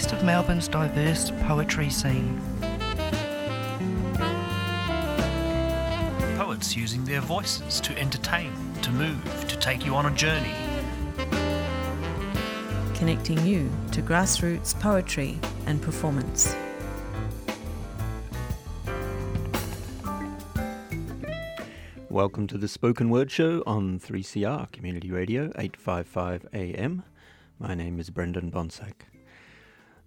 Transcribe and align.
spoken 0.00 0.10
word. 0.10 0.10
A 0.10 0.10
taste 0.10 0.12
of 0.12 0.24
Melbourne's 0.24 0.68
diverse 0.68 1.30
poetry 1.46 1.90
scene. 1.90 2.40
Poets 6.36 6.76
using 6.76 7.04
their 7.04 7.20
voices 7.20 7.80
to 7.80 7.98
entertain, 7.98 8.52
to 8.82 8.90
move, 8.92 9.48
to 9.48 9.56
take 9.58 9.84
you 9.84 9.94
on 9.94 10.06
a 10.06 10.14
journey. 10.16 10.54
Connecting 12.94 13.44
you 13.46 13.70
to 13.92 14.02
grassroots 14.02 14.78
poetry 14.78 15.38
and 15.66 15.80
performance. 15.82 16.54
Welcome 22.08 22.46
to 22.48 22.58
the 22.58 22.68
Spoken 22.68 23.10
Word 23.10 23.30
Show 23.30 23.62
on 23.66 24.00
3CR 24.00 24.72
Community 24.72 25.10
Radio 25.10 25.44
855 25.56 26.46
AM. 26.52 27.04
My 27.60 27.74
name 27.74 28.00
is 28.00 28.10
Brendan 28.10 28.50
Bonsack. 28.50 29.17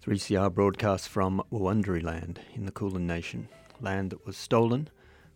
3CR 0.04 0.52
broadcasts 0.52 1.06
from 1.06 1.40
Wurundjeri 1.52 2.02
land 2.02 2.40
in 2.54 2.66
the 2.66 2.72
Kulin 2.72 3.06
Nation, 3.06 3.48
land 3.80 4.10
that 4.10 4.26
was 4.26 4.36
stolen 4.36 4.90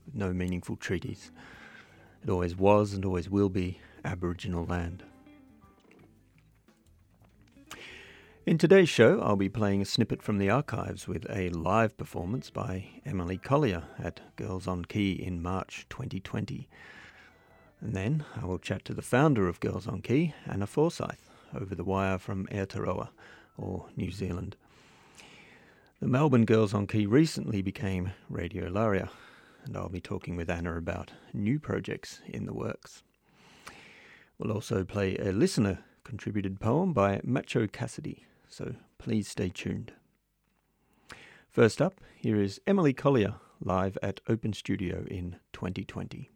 with 0.05 0.17
no 0.17 0.33
meaningful 0.33 0.75
treaties. 0.75 1.31
It 2.25 2.29
always 2.29 2.57
was 2.57 2.93
and 2.93 3.05
always 3.05 3.31
will 3.31 3.49
be 3.49 3.79
Aboriginal 4.05 4.65
land. 4.65 5.05
In 8.45 8.59
today's 8.59 8.89
show, 8.89 9.21
I'll 9.21 9.37
be 9.37 9.49
playing 9.49 9.83
a 9.83 9.85
snippet 9.85 10.21
from 10.21 10.39
the 10.39 10.51
archives 10.51 11.07
with 11.07 11.31
a 11.31 11.51
live 11.51 11.97
performance 11.97 12.51
by 12.51 12.89
Emily 13.05 13.39
Collier 13.39 13.85
at 14.03 14.21
Girls 14.35 14.67
on 14.67 14.85
Key 14.85 15.13
in 15.13 15.41
March 15.41 15.87
2020. 15.91 16.69
And 17.81 17.95
then 17.95 18.25
I 18.35 18.45
will 18.45 18.59
chat 18.59 18.85
to 18.87 18.95
the 18.95 19.01
founder 19.01 19.47
of 19.47 19.61
Girls 19.61 19.87
on 19.87 20.03
Key, 20.03 20.35
Anna 20.45 20.67
Forsyth, 20.67 21.31
over 21.55 21.77
the 21.77 21.85
wire 21.85 22.19
from 22.19 22.49
Aotearoa, 22.49 23.11
or 23.59 23.87
New 23.97 24.11
Zealand. 24.11 24.57
The 26.01 26.09
Melbourne 26.09 26.45
Girls 26.45 26.75
on 26.75 26.87
Key 26.87 27.07
recently 27.07 27.63
became 27.63 28.13
Radio 28.29 28.69
Laria, 28.69 29.09
and 29.65 29.77
I'll 29.77 29.89
be 29.89 30.01
talking 30.01 30.37
with 30.37 30.51
Anna 30.51 30.77
about 30.77 31.13
new 31.33 31.59
projects 31.59 32.21
in 32.27 32.47
the 32.47 32.55
works. 32.55 33.03
We'll 34.39 34.53
also 34.53 34.85
play 34.85 35.17
a 35.17 35.33
listener 35.33 35.79
contributed 36.05 36.61
poem 36.61 36.93
by 36.93 37.21
Macho 37.25 37.67
Cassidy 37.67 38.27
so 38.49 38.75
please 38.99 39.29
stay 39.29 39.49
tuned. 39.49 39.93
First 41.51 41.81
up, 41.81 42.01
here 42.17 42.41
is 42.41 42.61
Emily 42.67 42.93
Collier 42.93 43.35
live 43.61 43.97
at 44.03 44.21
Open 44.29 44.53
Studio 44.53 45.05
in 45.11 45.37
2020. 45.53 46.31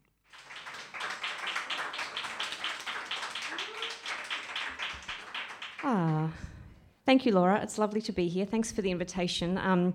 Ah, 5.82 6.30
thank 7.10 7.26
you, 7.26 7.32
Laura. 7.32 7.60
It's 7.60 7.76
lovely 7.76 8.00
to 8.02 8.12
be 8.12 8.28
here. 8.28 8.46
Thanks 8.46 8.70
for 8.70 8.82
the 8.82 8.90
invitation. 8.92 9.58
Um, 9.58 9.94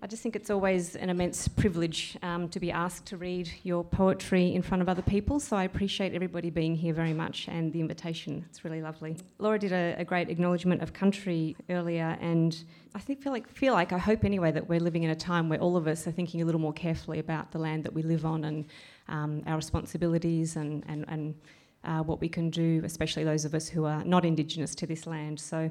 I 0.00 0.06
just 0.06 0.22
think 0.22 0.36
it's 0.36 0.50
always 0.50 0.94
an 0.94 1.10
immense 1.10 1.48
privilege 1.48 2.16
um, 2.22 2.48
to 2.50 2.60
be 2.60 2.70
asked 2.70 3.06
to 3.06 3.16
read 3.16 3.50
your 3.64 3.82
poetry 3.82 4.54
in 4.54 4.62
front 4.62 4.80
of 4.80 4.88
other 4.88 5.02
people. 5.02 5.40
So 5.40 5.56
I 5.56 5.64
appreciate 5.64 6.14
everybody 6.14 6.50
being 6.50 6.76
here 6.76 6.94
very 6.94 7.12
much 7.12 7.48
and 7.48 7.72
the 7.72 7.80
invitation. 7.80 8.44
It's 8.48 8.64
really 8.64 8.80
lovely. 8.80 9.16
Laura 9.40 9.58
did 9.58 9.72
a, 9.72 9.96
a 9.98 10.04
great 10.04 10.30
acknowledgement 10.30 10.80
of 10.80 10.92
country 10.92 11.56
earlier, 11.70 12.16
and 12.20 12.56
I 12.94 13.00
think 13.00 13.20
feel 13.20 13.32
like 13.32 13.48
feel 13.48 13.72
like 13.72 13.92
I 13.92 13.98
hope 13.98 14.24
anyway 14.24 14.52
that 14.52 14.68
we're 14.68 14.78
living 14.78 15.02
in 15.02 15.10
a 15.10 15.16
time 15.16 15.48
where 15.48 15.58
all 15.58 15.76
of 15.76 15.88
us 15.88 16.06
are 16.06 16.12
thinking 16.12 16.40
a 16.40 16.44
little 16.44 16.60
more 16.60 16.72
carefully 16.72 17.18
about 17.18 17.50
the 17.50 17.58
land 17.58 17.82
that 17.82 17.92
we 17.92 18.02
live 18.02 18.24
on 18.24 18.44
and 18.44 18.64
um, 19.08 19.42
our 19.48 19.56
responsibilities 19.56 20.54
and 20.54 20.84
and 20.86 21.04
and 21.08 21.34
uh, 21.82 22.04
what 22.04 22.20
we 22.20 22.28
can 22.28 22.48
do, 22.48 22.80
especially 22.84 23.24
those 23.24 23.44
of 23.44 23.54
us 23.54 23.68
who 23.68 23.86
are 23.86 24.04
not 24.04 24.24
Indigenous 24.24 24.72
to 24.76 24.86
this 24.86 25.04
land. 25.04 25.40
So 25.40 25.68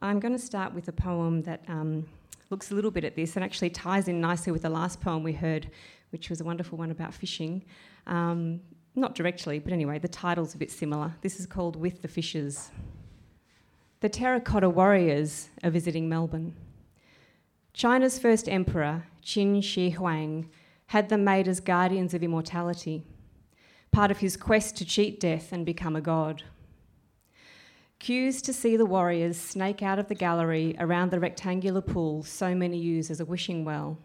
I'm 0.00 0.20
going 0.20 0.32
to 0.32 0.44
start 0.44 0.74
with 0.74 0.88
a 0.88 0.92
poem 0.92 1.42
that. 1.42 1.64
Um, 1.68 2.06
looks 2.50 2.70
a 2.70 2.74
little 2.74 2.90
bit 2.90 3.04
at 3.04 3.16
this 3.16 3.34
and 3.36 3.44
actually 3.44 3.70
ties 3.70 4.06
in 4.08 4.20
nicely 4.20 4.52
with 4.52 4.62
the 4.62 4.68
last 4.68 5.00
poem 5.00 5.22
we 5.22 5.32
heard, 5.32 5.70
which 6.10 6.30
was 6.30 6.40
a 6.40 6.44
wonderful 6.44 6.78
one 6.78 6.90
about 6.90 7.12
fishing. 7.12 7.64
Um, 8.06 8.60
not 8.94 9.14
directly, 9.14 9.58
but 9.58 9.72
anyway, 9.72 9.98
the 9.98 10.08
title's 10.08 10.54
a 10.54 10.58
bit 10.58 10.70
similar. 10.70 11.12
This 11.20 11.40
is 11.40 11.46
called 11.46 11.74
With 11.74 12.02
the 12.02 12.08
Fishes. 12.08 12.70
The 14.00 14.08
terracotta 14.08 14.68
warriors 14.68 15.48
are 15.64 15.70
visiting 15.70 16.08
Melbourne. 16.08 16.54
China's 17.72 18.18
first 18.18 18.48
emperor, 18.48 19.06
Qin 19.24 19.62
Shi 19.62 19.90
Huang, 19.90 20.48
had 20.86 21.08
them 21.08 21.24
made 21.24 21.48
as 21.48 21.58
guardians 21.58 22.14
of 22.14 22.22
immortality, 22.22 23.02
part 23.90 24.12
of 24.12 24.18
his 24.18 24.36
quest 24.36 24.76
to 24.76 24.84
cheat 24.84 25.18
death 25.18 25.50
and 25.50 25.66
become 25.66 25.96
a 25.96 26.00
god. 26.00 26.44
Queues 27.98 28.42
to 28.42 28.52
see 28.52 28.76
the 28.76 28.86
warriors 28.86 29.38
snake 29.38 29.82
out 29.82 29.98
of 29.98 30.08
the 30.08 30.14
gallery 30.14 30.76
around 30.78 31.10
the 31.10 31.20
rectangular 31.20 31.80
pool 31.80 32.22
so 32.22 32.54
many 32.54 32.76
use 32.76 33.10
as 33.10 33.20
a 33.20 33.24
wishing 33.24 33.64
well. 33.64 33.98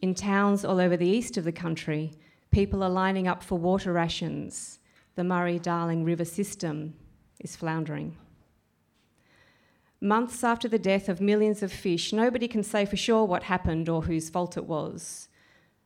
In 0.00 0.14
towns 0.14 0.64
all 0.64 0.80
over 0.80 0.96
the 0.96 1.08
east 1.08 1.36
of 1.36 1.44
the 1.44 1.52
country, 1.52 2.12
people 2.50 2.82
are 2.82 2.90
lining 2.90 3.26
up 3.26 3.42
for 3.42 3.58
water 3.58 3.92
rations. 3.92 4.78
The 5.16 5.24
Murray 5.24 5.58
Darling 5.58 6.04
River 6.04 6.24
system 6.24 6.94
is 7.40 7.56
floundering. 7.56 8.16
Months 10.00 10.44
after 10.44 10.68
the 10.68 10.78
death 10.78 11.08
of 11.08 11.20
millions 11.20 11.60
of 11.62 11.72
fish, 11.72 12.12
nobody 12.12 12.46
can 12.46 12.62
say 12.62 12.84
for 12.84 12.96
sure 12.96 13.24
what 13.24 13.42
happened 13.42 13.88
or 13.88 14.02
whose 14.02 14.30
fault 14.30 14.56
it 14.56 14.64
was. 14.64 15.28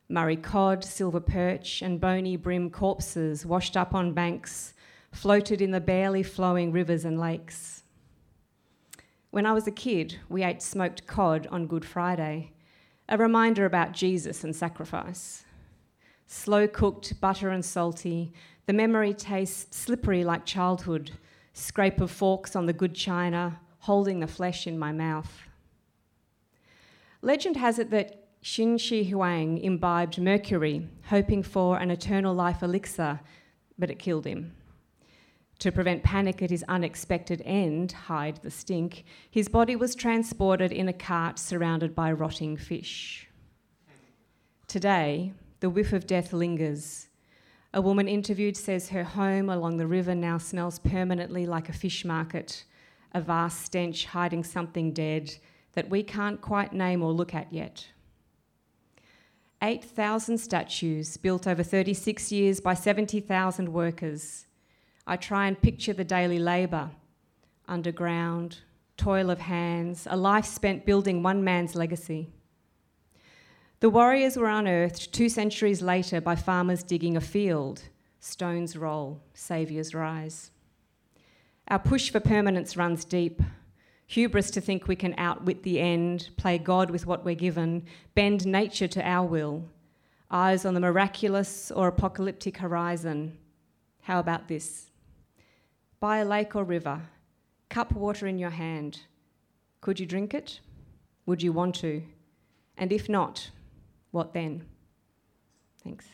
Murray 0.07 0.37
cod, 0.37 0.83
silver 0.83 1.19
perch, 1.19 1.81
and 1.81 1.99
bony 1.99 2.37
bream 2.37 2.69
corpses 2.69 3.43
washed 3.43 3.75
up 3.75 3.95
on 3.95 4.13
banks 4.13 4.75
floated 5.13 5.61
in 5.61 5.71
the 5.71 5.79
barely 5.79 6.23
flowing 6.23 6.71
rivers 6.71 7.05
and 7.05 7.19
lakes. 7.19 7.83
When 9.29 9.45
I 9.45 9.53
was 9.53 9.67
a 9.67 9.71
kid, 9.71 10.19
we 10.29 10.43
ate 10.43 10.61
smoked 10.61 11.07
cod 11.07 11.47
on 11.47 11.67
Good 11.67 11.85
Friday, 11.85 12.51
a 13.07 13.17
reminder 13.17 13.65
about 13.65 13.93
Jesus 13.93 14.43
and 14.43 14.55
sacrifice. 14.55 15.45
Slow 16.27 16.67
cooked, 16.67 17.19
butter 17.21 17.49
and 17.49 17.63
salty, 17.63 18.33
the 18.65 18.73
memory 18.73 19.13
tastes 19.13 19.75
slippery 19.75 20.23
like 20.23 20.45
childhood, 20.45 21.11
scrape 21.53 22.01
of 22.01 22.11
forks 22.11 22.55
on 22.55 22.65
the 22.65 22.73
good 22.73 22.95
china, 22.95 23.59
holding 23.79 24.19
the 24.19 24.27
flesh 24.27 24.65
in 24.65 24.79
my 24.79 24.91
mouth. 24.91 25.43
Legend 27.21 27.57
has 27.57 27.79
it 27.79 27.89
that 27.91 28.41
Qin 28.43 28.79
Shi 28.79 29.03
Huang 29.05 29.57
imbibed 29.57 30.19
mercury, 30.19 30.87
hoping 31.05 31.43
for 31.43 31.77
an 31.77 31.91
eternal 31.91 32.33
life 32.33 32.61
elixir, 32.61 33.19
but 33.77 33.89
it 33.89 33.99
killed 33.99 34.25
him. 34.25 34.53
To 35.63 35.71
prevent 35.71 36.03
panic 36.03 36.41
at 36.41 36.49
his 36.49 36.65
unexpected 36.67 37.41
end, 37.45 37.93
hide 37.93 38.41
the 38.41 38.51
stink, 38.51 39.05
his 39.31 39.47
body 39.47 39.77
was 39.77 39.95
transported 39.95 40.73
in 40.73 40.89
a 40.89 40.91
cart 40.93 41.39
surrounded 41.39 41.95
by 41.95 42.11
rotting 42.11 42.57
fish. 42.57 43.29
Today, 44.67 45.31
the 45.61 45.69
whiff 45.69 45.93
of 45.93 46.05
death 46.05 46.33
lingers. 46.33 47.07
A 47.73 47.79
woman 47.79 48.09
interviewed 48.09 48.57
says 48.57 48.89
her 48.89 49.05
home 49.05 49.49
along 49.49 49.77
the 49.77 49.87
river 49.87 50.13
now 50.13 50.37
smells 50.37 50.79
permanently 50.79 51.45
like 51.45 51.69
a 51.69 51.73
fish 51.73 52.03
market, 52.03 52.65
a 53.13 53.21
vast 53.21 53.61
stench 53.61 54.07
hiding 54.07 54.43
something 54.43 54.91
dead 54.91 55.33
that 55.75 55.89
we 55.89 56.03
can't 56.03 56.41
quite 56.41 56.73
name 56.73 57.01
or 57.01 57.13
look 57.13 57.33
at 57.33 57.53
yet. 57.53 57.87
8,000 59.61 60.37
statues 60.39 61.15
built 61.15 61.47
over 61.47 61.63
36 61.63 62.33
years 62.33 62.59
by 62.59 62.73
70,000 62.73 63.69
workers 63.71 64.47
I 65.05 65.17
try 65.17 65.47
and 65.47 65.61
picture 65.61 65.93
the 65.93 66.03
daily 66.03 66.39
labour, 66.39 66.91
underground, 67.67 68.59
toil 68.95 69.29
of 69.29 69.39
hands, 69.39 70.07
a 70.09 70.15
life 70.15 70.45
spent 70.45 70.85
building 70.85 71.23
one 71.23 71.43
man's 71.43 71.75
legacy. 71.75 72.29
The 73.81 73.89
warriors 73.89 74.37
were 74.37 74.47
unearthed 74.47 75.11
two 75.11 75.27
centuries 75.27 75.81
later 75.81 76.21
by 76.21 76.37
farmers 76.37 76.83
digging 76.83 77.17
a 77.17 77.21
field. 77.21 77.81
Stones 78.21 78.77
roll, 78.77 79.21
saviours 79.33 79.93
rise. 79.93 80.51
Our 81.67 81.79
push 81.79 82.09
for 82.09 82.21
permanence 82.21 82.77
runs 82.77 83.03
deep. 83.03 83.41
Hubris 84.07 84.51
to 84.51 84.61
think 84.61 84.87
we 84.87 84.95
can 84.95 85.15
outwit 85.17 85.63
the 85.63 85.81
end, 85.81 86.29
play 86.37 86.57
God 86.57 86.91
with 86.91 87.05
what 87.05 87.25
we're 87.25 87.35
given, 87.35 87.83
bend 88.15 88.45
nature 88.45 88.87
to 88.87 89.05
our 89.05 89.27
will. 89.27 89.65
Eyes 90.31 90.63
on 90.63 90.73
the 90.75 90.79
miraculous 90.79 91.69
or 91.69 91.89
apocalyptic 91.89 92.57
horizon. 92.57 93.37
How 94.03 94.19
about 94.19 94.47
this? 94.47 94.91
By 96.03 96.17
a 96.17 96.25
lake 96.25 96.53
or 96.53 96.65
river, 96.65 97.01
cup 97.69 97.93
water 97.93 98.27
in 98.27 98.37
your 98.37 98.49
hand. 98.49 98.99
Could 99.79 100.01
you 100.01 100.05
drink 100.05 100.33
it? 100.33 100.59
Would 101.27 101.41
you 101.41 101.53
want 101.53 101.75
to? 101.75 102.03
And 102.77 102.91
if 102.91 103.07
not, 103.07 103.49
what 104.11 104.33
then? 104.33 104.65
Thanks. 105.81 106.05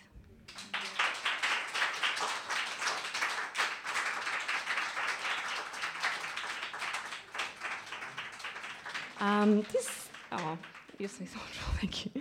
Um, 9.20 9.66
this, 9.74 10.10
oh, 10.32 10.56
you're 11.00 11.10
so 11.10 11.26
thoughtful, 11.26 11.74
thank 11.80 12.06
you. 12.06 12.12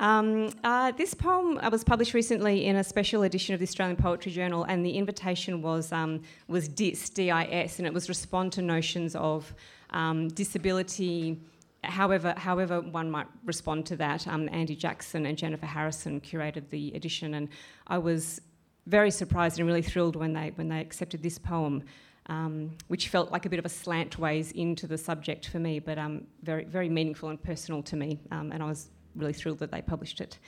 Um, 0.00 0.48
uh, 0.64 0.92
this 0.92 1.12
poem 1.12 1.58
uh, 1.58 1.68
was 1.70 1.84
published 1.84 2.14
recently 2.14 2.64
in 2.64 2.76
a 2.76 2.82
special 2.82 3.22
edition 3.22 3.52
of 3.52 3.60
the 3.60 3.66
Australian 3.66 3.98
Poetry 3.98 4.32
Journal, 4.32 4.64
and 4.64 4.84
the 4.84 4.92
invitation 4.92 5.60
was 5.60 5.92
um, 5.92 6.22
was 6.48 6.68
DIS, 6.68 7.10
D-I-S, 7.10 7.78
and 7.78 7.86
it 7.86 7.92
was 7.92 8.08
respond 8.08 8.50
to 8.54 8.62
notions 8.62 9.14
of 9.14 9.54
um, 9.90 10.28
disability. 10.28 11.38
However, 11.84 12.32
however 12.34 12.80
one 12.80 13.10
might 13.10 13.26
respond 13.44 13.84
to 13.86 13.96
that. 13.96 14.26
Um, 14.26 14.48
Andy 14.52 14.74
Jackson 14.74 15.26
and 15.26 15.36
Jennifer 15.36 15.66
Harrison 15.66 16.18
curated 16.22 16.70
the 16.70 16.94
edition, 16.94 17.34
and 17.34 17.50
I 17.86 17.98
was 17.98 18.40
very 18.86 19.10
surprised 19.10 19.58
and 19.58 19.68
really 19.68 19.82
thrilled 19.82 20.16
when 20.16 20.32
they 20.32 20.52
when 20.54 20.70
they 20.70 20.80
accepted 20.80 21.22
this 21.22 21.36
poem. 21.36 21.84
Um, 22.26 22.76
which 22.86 23.08
felt 23.08 23.32
like 23.32 23.44
a 23.44 23.48
bit 23.48 23.58
of 23.58 23.64
a 23.64 23.70
slant 23.70 24.16
ways 24.16 24.52
into 24.52 24.86
the 24.86 24.96
subject 24.96 25.48
for 25.48 25.58
me, 25.58 25.80
but 25.80 25.98
um, 25.98 26.28
very, 26.44 26.62
very 26.62 26.88
meaningful 26.88 27.28
and 27.28 27.42
personal 27.42 27.82
to 27.82 27.96
me. 27.96 28.20
Um, 28.30 28.52
and 28.52 28.62
I 28.62 28.66
was 28.66 28.88
really 29.14 29.32
thrilled 29.32 29.58
that 29.58 29.70
they 29.70 29.82
published 29.82 30.20
it. 30.20 30.38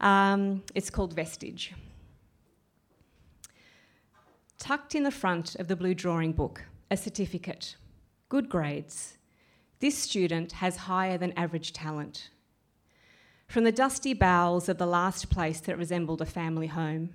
Um, 0.00 0.62
it's 0.74 0.90
called 0.90 1.14
Vestige. 1.14 1.74
Tucked 4.58 4.94
in 4.94 5.02
the 5.02 5.10
front 5.10 5.56
of 5.56 5.68
the 5.68 5.76
blue 5.76 5.94
drawing 5.94 6.32
book, 6.32 6.64
a 6.90 6.96
certificate. 6.96 7.76
Good 8.28 8.48
grades. 8.48 9.18
This 9.80 9.98
student 9.98 10.52
has 10.52 10.76
higher 10.76 11.18
than 11.18 11.32
average 11.32 11.72
talent. 11.72 12.30
From 13.48 13.64
the 13.64 13.72
dusty 13.72 14.14
bowels 14.14 14.68
of 14.68 14.78
the 14.78 14.86
last 14.86 15.28
place 15.28 15.60
that 15.60 15.76
resembled 15.76 16.22
a 16.22 16.26
family 16.26 16.68
home, 16.68 17.10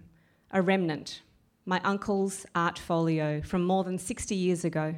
a 0.51 0.61
remnant, 0.61 1.21
my 1.65 1.81
uncle's 1.83 2.45
art 2.53 2.77
folio 2.77 3.41
from 3.41 3.63
more 3.63 3.83
than 3.83 3.97
60 3.97 4.35
years 4.35 4.63
ago. 4.63 4.95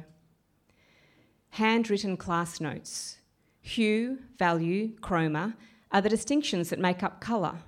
Handwritten 1.50 2.16
class 2.16 2.60
notes, 2.60 3.18
hue, 3.60 4.18
value, 4.38 4.96
chroma, 5.00 5.54
are 5.92 6.00
the 6.00 6.08
distinctions 6.08 6.70
that 6.70 6.78
make 6.78 7.02
up 7.02 7.20
colour. 7.20 7.60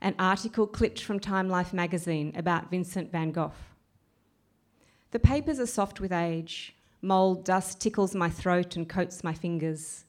An 0.00 0.14
article 0.18 0.66
clipped 0.66 1.02
from 1.02 1.20
Time 1.20 1.48
Life 1.48 1.72
magazine 1.72 2.32
about 2.36 2.70
Vincent 2.70 3.12
van 3.12 3.30
Gogh. 3.30 3.52
The 5.12 5.18
papers 5.18 5.60
are 5.60 5.66
soft 5.66 6.00
with 6.00 6.12
age. 6.12 6.74
Mould 7.00 7.44
dust 7.44 7.80
tickles 7.80 8.14
my 8.14 8.30
throat 8.30 8.76
and 8.76 8.88
coats 8.88 9.22
my 9.22 9.34
fingers. 9.34 10.04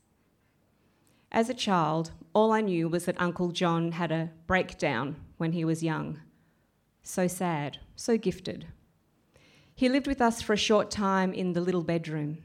As 1.32 1.50
a 1.50 1.54
child, 1.54 2.12
all 2.34 2.52
I 2.52 2.62
knew 2.62 2.88
was 2.88 3.06
that 3.06 3.20
Uncle 3.20 3.52
John 3.52 3.94
had 3.94 4.12
a 4.12 4.30
breakdown 4.46 5.16
when 5.38 5.52
he 5.54 5.66
was 5.66 5.84
young. 5.84 6.20
So 7.02 7.28
sad, 7.28 7.80
so 7.96 8.18
gifted. 8.18 8.68
He 9.76 9.90
lived 9.90 10.08
with 10.08 10.22
us 10.22 10.42
for 10.42 10.54
a 10.54 10.58
short 10.58 10.92
time 10.92 11.34
in 11.34 11.54
the 11.54 11.62
little 11.62 11.84
bedroom. 11.84 12.38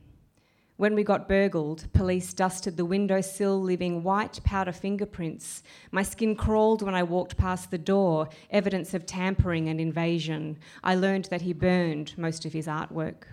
When 0.78 0.94
we 0.94 1.02
got 1.02 1.26
burgled, 1.26 1.92
police 1.92 2.32
dusted 2.32 2.76
the 2.76 2.84
windowsill, 2.84 3.60
leaving 3.60 4.04
white 4.04 4.40
powder 4.44 4.70
fingerprints. 4.70 5.64
My 5.90 6.04
skin 6.04 6.36
crawled 6.36 6.82
when 6.82 6.94
I 6.94 7.02
walked 7.02 7.36
past 7.36 7.72
the 7.72 7.78
door, 7.78 8.28
evidence 8.48 8.94
of 8.94 9.04
tampering 9.04 9.68
and 9.68 9.80
invasion. 9.80 10.56
I 10.84 10.94
learned 10.94 11.24
that 11.32 11.42
he 11.42 11.52
burned 11.52 12.16
most 12.16 12.44
of 12.44 12.52
his 12.52 12.68
artwork. 12.68 13.24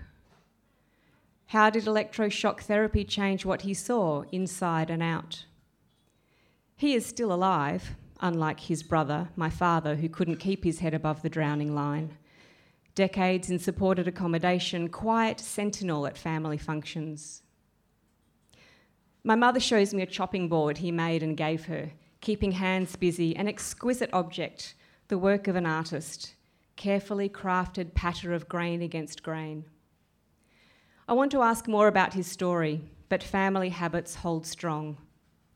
How 1.45 1.69
did 1.69 1.85
electroshock 1.85 2.61
therapy 2.61 3.03
change 3.03 3.45
what 3.45 3.61
he 3.61 3.75
saw 3.75 4.23
inside 4.31 4.89
and 4.89 5.03
out? 5.03 5.45
He 6.75 6.95
is 6.95 7.05
still 7.05 7.31
alive, 7.31 7.95
unlike 8.21 8.61
his 8.61 8.81
brother, 8.81 9.29
my 9.35 9.51
father, 9.51 9.97
who 9.97 10.09
couldn't 10.09 10.37
keep 10.37 10.63
his 10.63 10.79
head 10.79 10.95
above 10.95 11.21
the 11.21 11.29
drowning 11.29 11.75
line 11.75 12.17
decades 12.95 13.49
in 13.49 13.59
supported 13.59 14.07
accommodation, 14.07 14.87
quiet 14.87 15.39
sentinel 15.39 16.07
at 16.07 16.17
family 16.17 16.57
functions. 16.57 17.43
My 19.23 19.35
mother 19.35 19.59
shows 19.59 19.93
me 19.93 20.01
a 20.01 20.07
chopping 20.07 20.47
board 20.47 20.77
he 20.77 20.91
made 20.91 21.21
and 21.21 21.35
gave 21.35 21.65
her, 21.65 21.91
keeping 22.21 22.53
hands 22.53 22.95
busy, 22.95 23.35
an 23.35 23.47
exquisite 23.47 24.09
object, 24.13 24.75
the 25.09 25.17
work 25.17 25.47
of 25.47 25.55
an 25.55 25.65
artist, 25.65 26.35
carefully 26.75 27.27
crafted 27.27 27.93
patter 27.93 28.33
of 28.33 28.47
grain 28.47 28.81
against 28.81 29.23
grain. 29.23 29.65
I 31.07 31.13
want 31.13 31.31
to 31.31 31.41
ask 31.41 31.67
more 31.67 31.87
about 31.87 32.13
his 32.13 32.27
story, 32.27 32.81
but 33.09 33.21
family 33.21 33.69
habits 33.69 34.15
hold 34.15 34.47
strong. 34.47 34.97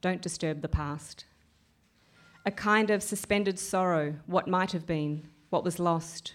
Don't 0.01 0.21
disturb 0.21 0.61
the 0.61 0.67
past. 0.67 1.25
A 2.45 2.51
kind 2.51 2.89
of 2.89 3.03
suspended 3.03 3.59
sorrow, 3.59 4.15
what 4.25 4.47
might 4.47 4.71
have 4.71 4.85
been, 4.85 5.27
what 5.49 5.63
was 5.63 5.79
lost, 5.79 6.33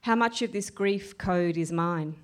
how 0.00 0.14
much 0.14 0.42
of 0.42 0.52
this 0.52 0.70
grief 0.70 1.18
code 1.18 1.56
is 1.56 1.72
mine? 1.72 2.14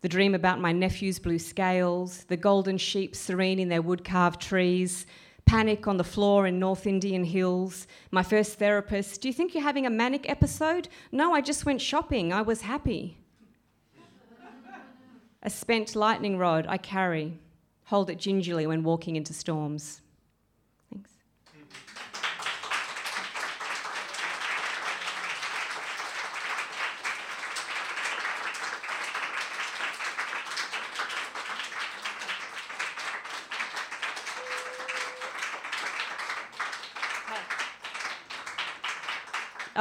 The 0.00 0.08
dream 0.08 0.34
about 0.34 0.60
my 0.60 0.72
nephew's 0.72 1.18
blue 1.18 1.38
scales, 1.38 2.24
the 2.24 2.36
golden 2.36 2.78
sheep 2.78 3.16
serene 3.16 3.58
in 3.58 3.68
their 3.68 3.82
wood 3.82 4.04
carved 4.04 4.40
trees, 4.40 5.06
panic 5.46 5.86
on 5.86 5.96
the 5.96 6.04
floor 6.04 6.46
in 6.46 6.58
North 6.58 6.86
Indian 6.86 7.24
hills, 7.24 7.86
my 8.10 8.22
first 8.22 8.58
therapist, 8.58 9.20
do 9.20 9.28
you 9.28 9.34
think 9.34 9.54
you're 9.54 9.62
having 9.62 9.86
a 9.86 9.90
manic 9.90 10.28
episode? 10.28 10.88
No, 11.12 11.34
I 11.34 11.40
just 11.40 11.66
went 11.66 11.80
shopping. 11.80 12.32
I 12.32 12.42
was 12.42 12.62
happy. 12.62 13.18
a 15.42 15.50
spent 15.50 15.94
lightning 15.94 16.38
rod 16.38 16.66
I 16.68 16.78
carry, 16.78 17.38
hold 17.84 18.08
it 18.10 18.18
gingerly 18.18 18.66
when 18.66 18.82
walking 18.82 19.16
into 19.16 19.34
storms. 19.34 20.00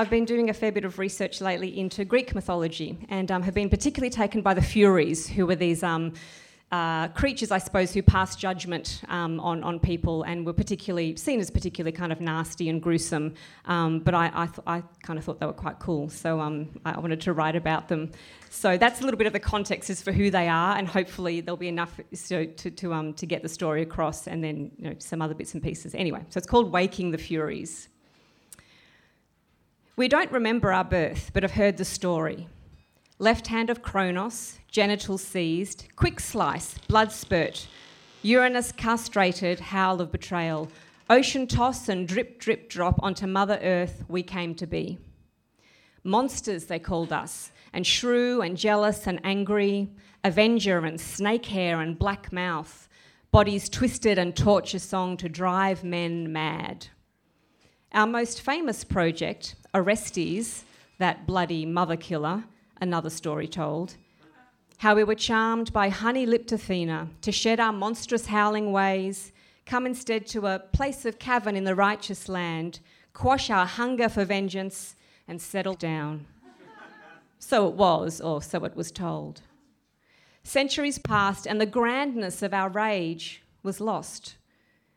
I've 0.03 0.09
been 0.09 0.25
doing 0.25 0.49
a 0.49 0.53
fair 0.53 0.73
bit 0.73 0.83
of 0.83 0.99
research 0.99 1.39
lately 1.39 1.79
into 1.79 2.03
Greek 2.03 2.35
mythology 2.35 2.97
and 3.07 3.31
um, 3.31 3.41
have 3.41 3.53
been 3.53 3.69
particularly 3.69 4.09
taken 4.09 4.41
by 4.41 4.53
the 4.53 4.61
Furies, 4.61 5.29
who 5.29 5.45
were 5.45 5.55
these 5.55 5.81
um, 5.81 6.11
uh, 6.73 7.07
creatures, 7.07 7.51
I 7.51 7.57
suppose, 7.57 7.93
who 7.93 8.01
passed 8.01 8.37
judgment 8.37 9.01
um, 9.07 9.39
on, 9.39 9.63
on 9.63 9.79
people 9.79 10.23
and 10.23 10.45
were 10.45 10.51
particularly 10.51 11.15
seen 11.15 11.39
as 11.39 11.49
particularly 11.49 11.93
kind 11.93 12.11
of 12.11 12.19
nasty 12.19 12.67
and 12.67 12.81
gruesome. 12.81 13.33
Um, 13.63 14.01
but 14.01 14.13
I, 14.13 14.29
I, 14.33 14.45
th- 14.47 14.59
I, 14.67 14.83
kind 15.03 15.17
of 15.17 15.23
thought 15.23 15.39
they 15.39 15.45
were 15.45 15.53
quite 15.53 15.79
cool, 15.79 16.09
so 16.09 16.41
um, 16.41 16.67
I 16.83 16.99
wanted 16.99 17.21
to 17.21 17.31
write 17.31 17.55
about 17.55 17.87
them. 17.87 18.11
So 18.49 18.77
that's 18.77 18.99
a 18.99 19.05
little 19.05 19.17
bit 19.17 19.27
of 19.27 19.31
the 19.31 19.39
context 19.39 19.89
as 19.89 20.01
for 20.01 20.11
who 20.11 20.31
they 20.31 20.49
are, 20.49 20.75
and 20.75 20.85
hopefully 20.85 21.39
there'll 21.39 21.55
be 21.55 21.69
enough 21.69 21.97
so, 22.13 22.43
to, 22.43 22.71
to, 22.71 22.93
um, 22.93 23.13
to 23.13 23.25
get 23.25 23.41
the 23.41 23.47
story 23.47 23.83
across, 23.83 24.27
and 24.27 24.43
then 24.43 24.69
you 24.77 24.89
know, 24.89 24.95
some 24.99 25.21
other 25.21 25.33
bits 25.33 25.53
and 25.53 25.63
pieces. 25.63 25.95
Anyway, 25.95 26.25
so 26.27 26.39
it's 26.39 26.47
called 26.47 26.73
Waking 26.73 27.11
the 27.11 27.17
Furies. 27.17 27.87
We 29.95 30.07
don't 30.07 30.31
remember 30.31 30.73
our 30.73 30.83
birth, 30.83 31.29
but 31.33 31.43
have 31.43 31.51
heard 31.51 31.77
the 31.77 31.85
story. 31.85 32.47
Left 33.19 33.45
hand 33.45 33.69
of 33.69 33.83
Kronos, 33.83 34.57
genital 34.71 35.19
seized, 35.19 35.85
quick 35.95 36.19
slice, 36.19 36.79
blood 36.87 37.11
spurt, 37.11 37.67
Uranus 38.23 38.71
castrated, 38.71 39.59
howl 39.59 40.01
of 40.01 40.11
betrayal, 40.11 40.71
ocean 41.11 41.45
toss 41.45 41.89
and 41.89 42.07
drip, 42.07 42.39
drip, 42.39 42.69
drop 42.69 42.95
onto 43.03 43.27
Mother 43.27 43.59
Earth 43.61 44.03
we 44.07 44.23
came 44.23 44.55
to 44.55 44.65
be. 44.65 44.97
Monsters, 46.03 46.65
they 46.65 46.79
called 46.79 47.13
us, 47.13 47.51
and 47.71 47.85
shrew 47.85 48.41
and 48.41 48.57
jealous 48.57 49.05
and 49.05 49.19
angry, 49.23 49.91
avenger 50.23 50.79
and 50.79 50.99
snake 50.99 51.45
hair 51.45 51.81
and 51.81 51.99
black 51.99 52.33
mouth, 52.33 52.89
bodies 53.31 53.69
twisted 53.69 54.17
and 54.17 54.35
torture 54.35 54.79
song 54.79 55.17
to 55.17 55.29
drive 55.29 55.83
men 55.83 56.33
mad. 56.33 56.87
Our 57.93 58.07
most 58.07 58.41
famous 58.41 58.83
project, 58.83 59.53
Orestes, 59.75 60.65
that 60.97 61.27
bloody 61.27 61.63
mother 61.63 61.95
killer, 61.95 62.43
another 62.81 63.11
story 63.11 63.47
told. 63.47 63.97
How 64.77 64.95
we 64.95 65.03
were 65.03 65.13
charmed 65.13 65.71
by 65.71 65.89
honey 65.89 66.25
lipped 66.25 66.51
Athena 66.51 67.09
to 67.21 67.31
shed 67.31 67.59
our 67.59 67.71
monstrous 67.71 68.25
howling 68.25 68.71
ways, 68.71 69.31
come 69.67 69.85
instead 69.85 70.25
to 70.27 70.47
a 70.47 70.57
place 70.57 71.05
of 71.05 71.19
cavern 71.19 71.55
in 71.55 71.65
the 71.65 71.75
righteous 71.75 72.27
land, 72.27 72.79
quash 73.13 73.51
our 73.51 73.67
hunger 73.67 74.09
for 74.09 74.25
vengeance, 74.25 74.95
and 75.27 75.39
settle 75.39 75.75
down. 75.75 76.25
so 77.37 77.67
it 77.67 77.75
was, 77.75 78.19
or 78.19 78.41
so 78.41 78.65
it 78.65 78.75
was 78.75 78.91
told. 78.91 79.41
Centuries 80.43 80.97
passed, 80.97 81.45
and 81.45 81.61
the 81.61 81.67
grandness 81.67 82.41
of 82.41 82.55
our 82.55 82.69
rage 82.69 83.43
was 83.61 83.79
lost, 83.79 84.37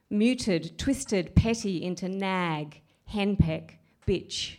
muted, 0.09 0.79
twisted, 0.79 1.35
petty 1.35 1.85
into 1.85 2.09
nag, 2.09 2.81
henpeck, 3.13 3.73
bitch. 4.07 4.57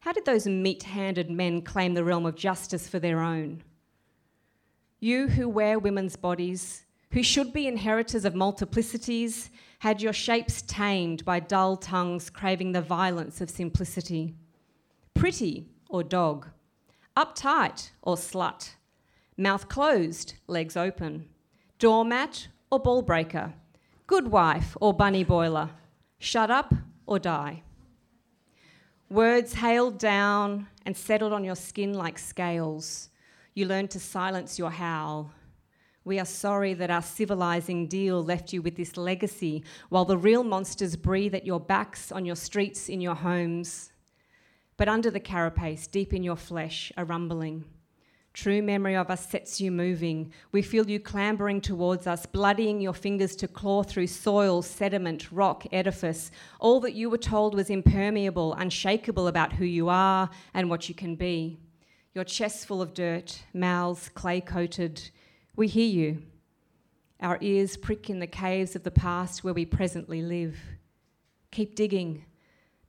How 0.00 0.12
did 0.12 0.24
those 0.24 0.46
meat 0.46 0.82
handed 0.82 1.30
men 1.30 1.62
claim 1.62 1.94
the 1.94 2.04
realm 2.04 2.26
of 2.26 2.36
justice 2.36 2.88
for 2.88 2.98
their 2.98 3.20
own? 3.20 3.62
You 5.00 5.28
who 5.28 5.48
wear 5.48 5.78
women's 5.78 6.16
bodies, 6.16 6.84
who 7.10 7.22
should 7.22 7.52
be 7.52 7.66
inheritors 7.66 8.24
of 8.24 8.34
multiplicities, 8.34 9.50
had 9.78 10.02
your 10.02 10.12
shapes 10.12 10.62
tamed 10.62 11.24
by 11.24 11.40
dull 11.40 11.76
tongues 11.76 12.30
craving 12.30 12.72
the 12.72 12.82
violence 12.82 13.40
of 13.40 13.50
simplicity. 13.50 14.34
Pretty 15.14 15.68
or 15.88 16.02
dog, 16.02 16.48
uptight 17.16 17.90
or 18.02 18.16
slut, 18.16 18.70
mouth 19.36 19.68
closed, 19.68 20.34
legs 20.46 20.76
open, 20.76 21.28
doormat 21.78 22.48
or 22.70 22.80
ball 22.80 23.02
breaker, 23.02 23.54
good 24.06 24.28
wife 24.28 24.76
or 24.80 24.92
bunny 24.92 25.24
boiler, 25.24 25.70
Shut 26.24 26.50
up 26.50 26.72
or 27.06 27.18
die. 27.18 27.62
Words 29.10 29.54
hailed 29.54 29.98
down 29.98 30.66
and 30.86 30.96
settled 30.96 31.32
on 31.32 31.44
your 31.44 31.54
skin 31.54 31.94
like 31.94 32.18
scales. 32.18 33.10
You 33.54 33.66
learned 33.66 33.90
to 33.92 34.00
silence 34.00 34.58
your 34.58 34.70
howl. 34.70 35.32
We 36.04 36.18
are 36.18 36.26
sorry 36.26 36.74
that 36.74 36.90
our 36.90 37.02
civilizing 37.02 37.86
deal 37.86 38.22
left 38.22 38.52
you 38.52 38.60
with 38.60 38.76
this 38.76 38.96
legacy 38.96 39.64
while 39.88 40.04
the 40.04 40.18
real 40.18 40.44
monsters 40.44 40.96
breathe 40.96 41.34
at 41.34 41.46
your 41.46 41.60
backs, 41.60 42.12
on 42.12 42.26
your 42.26 42.36
streets, 42.36 42.88
in 42.88 43.00
your 43.00 43.14
homes. 43.14 43.92
But 44.76 44.88
under 44.88 45.10
the 45.10 45.20
carapace, 45.20 45.86
deep 45.86 46.12
in 46.12 46.22
your 46.22 46.36
flesh, 46.36 46.92
a 46.96 47.04
rumbling. 47.04 47.64
True 48.34 48.62
memory 48.62 48.96
of 48.96 49.10
us 49.10 49.30
sets 49.30 49.60
you 49.60 49.70
moving. 49.70 50.32
We 50.50 50.60
feel 50.60 50.90
you 50.90 50.98
clambering 50.98 51.60
towards 51.60 52.08
us, 52.08 52.26
bloodying 52.26 52.80
your 52.80 52.92
fingers 52.92 53.36
to 53.36 53.46
claw 53.46 53.84
through 53.84 54.08
soil, 54.08 54.60
sediment, 54.60 55.30
rock, 55.30 55.64
edifice. 55.70 56.32
All 56.58 56.80
that 56.80 56.94
you 56.94 57.08
were 57.08 57.16
told 57.16 57.54
was 57.54 57.70
impermeable, 57.70 58.52
unshakable 58.54 59.28
about 59.28 59.52
who 59.52 59.64
you 59.64 59.88
are 59.88 60.28
and 60.52 60.68
what 60.68 60.88
you 60.88 60.96
can 60.96 61.14
be. 61.14 61.60
Your 62.12 62.24
chest 62.24 62.66
full 62.66 62.82
of 62.82 62.92
dirt, 62.92 63.44
mouths 63.54 64.08
clay 64.08 64.40
coated. 64.40 65.10
We 65.54 65.68
hear 65.68 65.88
you. 65.88 66.22
Our 67.20 67.38
ears 67.40 67.76
prick 67.76 68.10
in 68.10 68.18
the 68.18 68.26
caves 68.26 68.74
of 68.74 68.82
the 68.82 68.90
past 68.90 69.44
where 69.44 69.54
we 69.54 69.64
presently 69.64 70.22
live. 70.22 70.58
Keep 71.52 71.76
digging. 71.76 72.24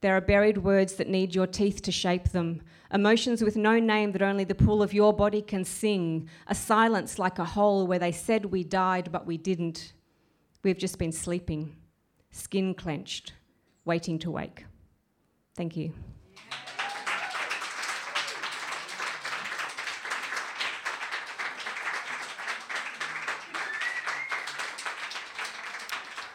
There 0.02 0.16
are 0.16 0.22
buried 0.22 0.60
words 0.60 0.96
that 0.96 1.10
need 1.10 1.34
your 1.34 1.48
teeth 1.48 1.82
to 1.84 1.92
shape 1.92 2.30
them, 2.30 2.62
emotions 2.94 3.42
with 3.42 3.56
no 3.56 3.80
name 3.80 4.12
that 4.12 4.22
only 4.22 4.44
the 4.44 4.56
pool 4.56 4.84
of 4.84 4.94
your 4.94 5.14
body 5.14 5.42
can 5.42 5.64
sing, 5.64 6.30
a 6.48 6.56
silence 6.56 7.18
like 7.18 7.40
a 7.40 7.46
hole 7.46 7.88
where 7.88 8.00
they 8.00 8.12
said 8.12 8.46
we 8.46 8.64
died 8.64 9.12
but 9.12 9.26
we 9.26 9.38
didn't. 9.38 9.94
We've 10.64 10.78
just 10.78 10.98
been 10.98 11.12
sleeping, 11.12 11.76
skin 12.32 12.74
clenched, 12.74 13.34
waiting 13.86 14.20
to 14.20 14.32
wake. 14.32 14.66
Thank 15.56 15.78
you. 15.78 15.94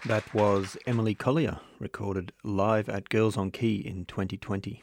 That 0.06 0.32
was 0.32 0.78
Emily 0.86 1.14
Collier, 1.14 1.60
recorded 1.78 2.32
live 2.42 2.88
at 2.88 3.10
Girls 3.10 3.36
on 3.36 3.50
Key 3.50 3.76
in 3.86 4.06
2020. 4.06 4.82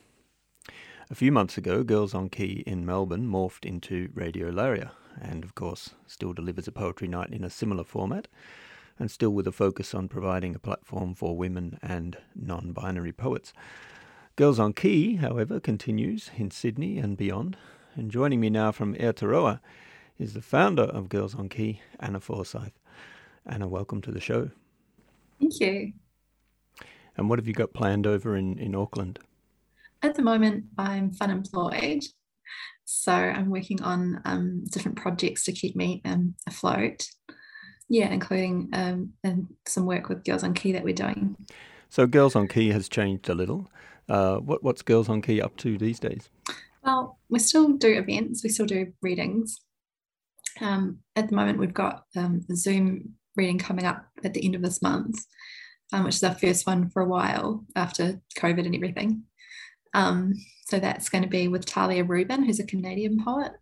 A 1.10 1.16
few 1.16 1.32
months 1.32 1.58
ago, 1.58 1.84
Girls 1.84 2.14
on 2.14 2.30
Key 2.30 2.64
in 2.68 2.86
Melbourne 2.86 3.28
morphed 3.28 3.66
into 3.66 4.10
Radio 4.14 4.52
Laria, 4.52 4.92
and 5.20 5.44
of 5.44 5.56
course, 5.56 5.96
still 6.06 6.34
delivers 6.34 6.68
a 6.68 6.72
poetry 6.72 7.08
night 7.08 7.32
in 7.32 7.44
a 7.44 7.50
similar 7.50 7.84
format, 7.84 8.28
and 9.00 9.10
still 9.10 9.32
with 9.32 9.48
a 9.48 9.52
focus 9.52 9.96
on 9.96 10.08
providing 10.08 10.54
a 10.54 10.60
platform 10.60 11.16
for 11.16 11.36
women 11.36 11.80
and 11.82 12.18
non 12.36 12.72
binary 12.72 13.12
poets. 13.12 13.54
Girls 14.36 14.60
on 14.60 14.72
Key, 14.72 15.16
however, 15.16 15.60
continues 15.60 16.30
in 16.38 16.52
Sydney 16.52 17.00
and 17.00 17.18
beyond, 17.18 17.58
and 17.96 18.12
joining 18.12 18.40
me 18.40 18.52
now 18.52 18.72
from 18.72 18.94
Aotearoa 18.94 19.62
is 20.20 20.36
the 20.36 20.44
founder 20.44 20.84
of 20.84 21.10
Girls 21.10 21.34
on 21.34 21.50
Key, 21.50 21.82
Anna 22.00 22.20
Forsyth. 22.20 22.80
Anna, 23.48 23.68
welcome 23.68 24.00
to 24.04 24.12
the 24.12 24.22
show. 24.22 24.52
Thank 25.39 25.60
you. 25.60 25.94
And 27.15 27.29
what 27.29 27.39
have 27.39 27.48
you 27.48 27.53
got 27.53 27.74
planned 27.74 28.06
over 28.06 28.36
in, 28.36 28.58
in 28.60 28.75
Auckland? 28.75 29.20
At 30.03 30.15
the 30.15 30.22
moment, 30.22 30.65
I'm 30.77 31.12
fun 31.12 31.32
employed. 31.32 32.03
So 32.86 33.12
I'm 33.12 33.50
working 33.50 33.82
on 33.82 34.22
um, 34.25 34.63
different 34.65 34.98
projects 34.98 35.44
to 35.46 35.51
keep 35.51 35.75
me 35.75 36.01
um, 36.06 36.36
afloat. 36.48 37.08
Yeah, 37.89 38.10
including 38.10 38.70
um, 38.74 39.13
and 39.24 39.48
some 39.65 39.86
work 39.86 40.10
with 40.10 40.24
Girls 40.24 40.44
on 40.44 40.53
Key 40.53 40.74
that 40.74 40.84
we're 40.84 40.94
doing. 40.94 41.36
So 41.89 42.06
Girls 42.06 42.36
on 42.36 42.48
Key 42.48 42.70
has 42.72 42.89
changed 42.89 43.29
a 43.29 43.36
little. 43.36 43.70
Uh, 44.10 44.38
what, 44.38 44.63
what's 44.63 44.82
Girls 44.82 45.10
on 45.10 45.22
Key 45.22 45.41
up 45.41 45.56
to 45.58 45.77
these 45.77 46.00
days? 46.00 46.29
Well, 46.84 47.17
we 47.29 47.39
still 47.39 47.74
do 47.74 47.98
events. 47.98 48.44
We 48.44 48.50
still 48.50 48.65
do 48.65 48.94
readings. 49.01 49.60
Um, 50.62 51.00
at 51.15 51.29
the 51.29 51.36
moment, 51.36 51.60
we've 51.60 51.74
got 51.74 52.03
um, 52.15 52.46
Zoom 52.56 53.15
reading 53.38 53.58
coming 53.58 53.86
up 53.86 54.06
at 54.24 54.34
the 54.34 54.44
end 54.44 54.56
of 54.56 54.62
this 54.62 54.82
month, 54.82 55.24
um, 55.94 56.03
which 56.03 56.15
is 56.15 56.24
our 56.24 56.36
first 56.36 56.67
one 56.67 56.89
for 56.89 57.01
a 57.01 57.08
while 57.08 57.63
after 57.75 58.20
COVID 58.38 58.65
and 58.65 58.75
everything. 58.75 59.24
Um, 59.94 60.34
so 60.65 60.79
that's 60.79 61.10
going 61.10 61.24
to 61.24 61.29
be 61.29 61.48
with 61.48 61.65
Talia 61.65 62.03
Rubin, 62.03 62.44
who's 62.44 62.60
a 62.60 62.65
Canadian 62.65 63.24
poet. 63.24 63.53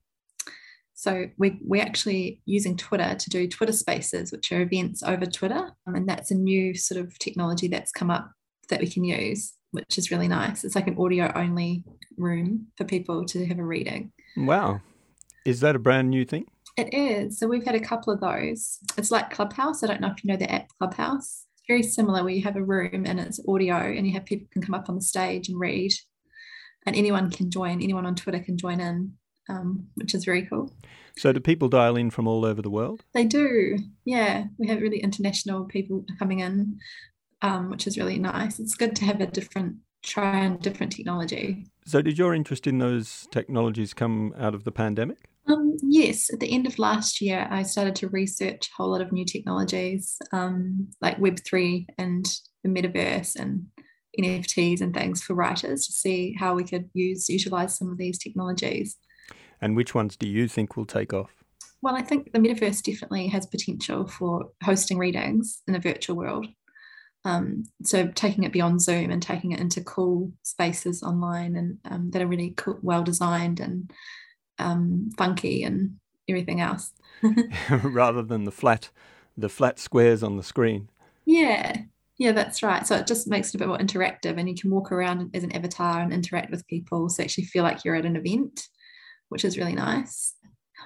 So 0.96 1.26
we, 1.38 1.60
we're 1.62 1.84
actually 1.84 2.42
using 2.46 2.78
Twitter 2.78 3.16
to 3.16 3.30
do 3.30 3.48
Twitter 3.48 3.74
spaces, 3.74 4.32
which 4.32 4.52
are 4.52 4.62
events 4.62 5.04
over 5.04 5.26
Twitter. 5.26 5.72
Um, 5.86 5.96
and 5.96 6.10
that's 6.10 6.32
a 6.32 6.36
new 6.36 6.74
sort 6.74 7.00
of 7.00 7.20
technology 7.20 7.68
that's 7.68 7.92
come 7.92 8.10
up 8.10 8.32
that 8.70 8.80
we 8.80 8.90
can 8.90 9.04
use, 9.04 9.54
which 9.72 9.98
is 9.98 10.10
really 10.10 10.28
nice. 10.28 10.64
It's 10.64 10.74
like 10.76 10.88
an 10.88 10.98
audio 10.98 11.32
only 11.36 11.84
room 12.18 12.68
for 12.78 12.86
people 12.86 13.26
to 13.26 13.46
have 13.46 13.60
a 13.60 13.64
reading. 13.64 14.14
Wow. 14.38 14.82
Is 15.46 15.60
that 15.60 15.76
a 15.76 15.80
brand 15.80 16.10
new 16.10 16.26
thing? 16.26 16.46
It 16.78 16.94
is. 16.94 17.40
So 17.40 17.48
we've 17.48 17.64
had 17.64 17.76
a 17.76 17.80
couple 17.80 18.12
of 18.12 18.20
those. 18.20 18.80
It's 18.98 19.12
like 19.12 19.32
Clubhouse. 19.32 19.82
I 19.84 19.88
don't 19.88 20.02
know 20.02 20.12
if 20.16 20.24
you 20.24 20.32
know 20.32 20.38
the 20.38 20.52
app 20.52 20.68
Clubhouse. 20.78 21.46
It's 21.54 21.64
very 21.68 21.84
similar 21.84 22.24
where 22.24 22.34
you 22.34 22.44
have 22.44 22.58
a 22.58 22.64
room 22.64 23.06
and 23.06 23.20
it's 23.20 23.40
audio 23.48 23.78
and 23.78 24.06
you 24.06 24.14
have 24.14 24.26
people 24.26 24.48
can 24.52 24.62
come 24.62 24.76
up 24.76 24.90
on 24.90 24.96
the 24.96 25.02
stage 25.02 25.48
and 25.48 25.60
read. 25.60 25.92
And 26.86 26.96
anyone 26.96 27.32
can 27.32 27.50
join, 27.50 27.82
anyone 27.82 28.06
on 28.06 28.16
Twitter 28.16 28.40
can 28.40 28.58
join 28.58 28.80
in, 28.80 29.14
um, 29.50 29.88
which 29.96 30.14
is 30.14 30.26
very 30.26 30.46
cool. 30.46 30.72
So 31.18 31.32
do 31.32 31.40
people 31.40 31.70
dial 31.70 31.96
in 31.96 32.10
from 32.10 32.28
all 32.28 32.44
over 32.44 32.62
the 32.62 32.70
world? 32.70 33.06
They 33.14 33.24
do. 33.24 33.80
Yeah. 34.04 34.46
We 34.58 34.68
have 34.68 34.82
really 34.82 35.00
international 35.00 35.66
people 35.66 36.06
coming 36.20 36.42
in, 36.42 36.78
um, 37.42 37.70
which 37.70 37.88
is 37.88 37.98
really 37.98 38.20
nice. 38.20 38.60
It's 38.60 38.76
good 38.76 38.96
to 38.98 39.06
have 39.06 39.22
a 39.22 39.28
different 39.28 39.78
try 40.04 40.42
and 40.42 40.62
different 40.62 40.92
technology. 40.92 41.66
So 41.86 42.02
did 42.02 42.18
your 42.18 42.36
interest 42.36 42.68
in 42.68 42.80
those 42.80 43.28
technologies 43.32 43.94
come 43.94 44.34
out 44.38 44.54
of 44.54 44.66
the 44.66 44.72
pandemic? 44.72 45.30
Um, 45.48 45.78
yes, 45.84 46.34
at 46.34 46.40
the 46.40 46.52
end 46.52 46.66
of 46.66 46.80
last 46.80 47.22
year, 47.22 47.48
I 47.52 47.64
started 47.64 47.96
to 47.98 48.10
research 48.10 48.68
a 48.68 48.76
whole 48.76 48.92
lot 48.92 49.02
of 49.02 49.12
new 49.12 49.26
technologies 49.26 50.18
um, 50.32 50.90
like 51.02 51.18
Web3 51.18 51.86
and 51.98 52.26
the 52.64 52.70
metaverse 52.70 53.36
and 53.36 53.66
NFTs 54.20 54.82
and 54.82 54.94
things 54.94 55.22
for 55.22 55.36
writers 55.36 55.86
to 55.86 55.92
see 55.92 56.36
how 56.40 56.56
we 56.56 56.64
could 56.64 56.90
use 56.94 57.30
utilize 57.30 57.78
some 57.78 57.92
of 57.92 57.98
these 57.98 58.18
technologies. 58.18 58.98
And 59.62 59.76
which 59.76 59.94
ones 59.94 60.16
do 60.16 60.28
you 60.28 60.48
think 60.48 60.76
will 60.76 60.86
take 60.86 61.14
off? 61.14 61.32
Well, 61.82 61.96
I 61.96 62.02
think 62.02 62.32
the 62.32 62.40
metaverse 62.40 62.82
definitely 62.82 63.28
has 63.28 63.46
potential 63.46 64.08
for 64.08 64.50
hosting 64.64 64.98
readings 64.98 65.62
in 65.68 65.76
a 65.76 65.80
virtual 65.80 66.16
world. 66.16 66.48
Um, 67.24 67.64
so 67.84 68.08
taking 68.08 68.44
it 68.44 68.52
beyond 68.52 68.82
Zoom 68.82 69.12
and 69.12 69.22
taking 69.22 69.52
it 69.52 69.60
into 69.60 69.84
cool 69.84 70.32
spaces 70.44 71.04
online 71.04 71.56
and 71.56 71.78
um, 71.86 72.12
that 72.12 72.22
are 72.22 72.28
really 72.28 72.54
cool, 72.56 72.80
well 72.82 73.04
designed 73.04 73.60
and 73.60 73.92
um, 74.60 75.10
funky 75.18 75.64
and 75.64 75.98
everything 76.30 76.62
else. 76.62 76.94
Rather 77.84 78.22
than 78.22 78.44
the 78.44 78.52
flat, 78.52 78.90
the 79.38 79.50
flat 79.50 79.80
squares 79.80 80.24
on 80.24 80.38
the 80.38 80.44
screen. 80.44 80.90
Yeah, 81.26 81.78
yeah, 82.18 82.32
that's 82.32 82.64
right. 82.64 82.86
So 82.86 82.96
it 82.96 83.08
just 83.08 83.28
makes 83.28 83.50
it 83.50 83.56
a 83.56 83.58
bit 83.58 83.68
more 83.68 83.78
interactive, 83.78 84.38
and 84.38 84.48
you 84.48 84.56
can 84.56 84.72
walk 84.72 84.92
around 84.92 85.32
as 85.34 85.44
an 85.44 85.52
avatar 85.56 86.02
and 86.02 86.14
interact 86.14 86.52
with 86.52 86.68
people. 86.68 87.10
So 87.10 87.24
actually 87.24 87.46
feel 87.46 87.64
like 87.64 87.84
you're 87.84 87.96
at 87.96 88.06
an 88.06 88.16
event, 88.16 88.68
which 89.30 89.44
is 89.44 89.58
really 89.58 89.76
nice. 89.76 90.34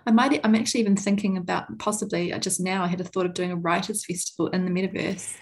I 0.06 0.12
might. 0.12 0.40
I'm 0.44 0.56
actually 0.56 0.82
even 0.82 0.96
thinking 0.96 1.38
about 1.38 1.78
possibly 1.80 2.32
just 2.40 2.60
now. 2.60 2.84
I 2.84 2.88
had 2.88 3.02
a 3.02 3.04
thought 3.04 3.26
of 3.26 3.34
doing 3.34 3.52
a 3.52 3.56
writers' 3.56 4.06
festival 4.06 4.48
in 4.48 4.66
the 4.66 4.72
metaverse. 4.72 5.36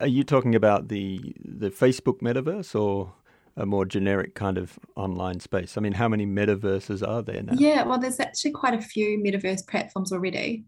Are 0.00 0.06
you 0.06 0.24
talking 0.24 0.54
about 0.54 0.88
the 0.88 1.34
the 1.44 1.70
Facebook 1.70 2.20
metaverse 2.20 2.78
or? 2.78 3.12
A 3.56 3.64
more 3.64 3.86
generic 3.86 4.34
kind 4.34 4.58
of 4.58 4.78
online 4.96 5.40
space. 5.40 5.78
I 5.78 5.80
mean, 5.80 5.92
how 5.92 6.08
many 6.08 6.26
metaverses 6.26 7.06
are 7.06 7.22
there 7.22 7.42
now? 7.42 7.54
Yeah, 7.56 7.84
well, 7.84 7.98
there's 7.98 8.20
actually 8.20 8.50
quite 8.50 8.74
a 8.74 8.82
few 8.82 9.18
metaverse 9.18 9.66
platforms 9.66 10.12
already. 10.12 10.66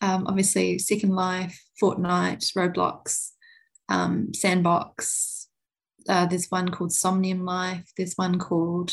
Um, 0.00 0.26
obviously, 0.26 0.78
Second 0.78 1.14
Life, 1.14 1.62
Fortnite, 1.80 2.52
Roblox, 2.56 3.32
um, 3.88 4.32
Sandbox. 4.34 5.48
Uh, 6.08 6.26
there's 6.26 6.50
one 6.50 6.70
called 6.70 6.92
Somnium 6.92 7.44
Life. 7.44 7.92
There's 7.96 8.14
one 8.14 8.38
called 8.38 8.92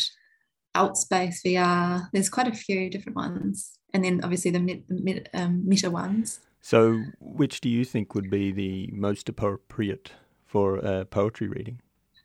Alt 0.75 0.97
Space 0.97 1.41
VR. 1.43 2.07
There's 2.13 2.29
quite 2.29 2.47
a 2.47 2.55
few 2.55 2.89
different 2.89 3.15
ones, 3.15 3.71
and 3.93 4.03
then 4.03 4.21
obviously 4.23 4.51
the 4.51 4.59
met, 4.59 4.81
met, 4.89 5.29
um, 5.33 5.67
meta 5.67 5.89
ones. 5.89 6.41
So, 6.61 7.03
which 7.19 7.61
do 7.61 7.69
you 7.69 7.85
think 7.85 8.13
would 8.13 8.29
be 8.29 8.51
the 8.51 8.89
most 8.93 9.29
appropriate 9.29 10.11
for 10.45 10.83
uh, 10.85 11.05
poetry 11.05 11.47
reading? 11.47 11.81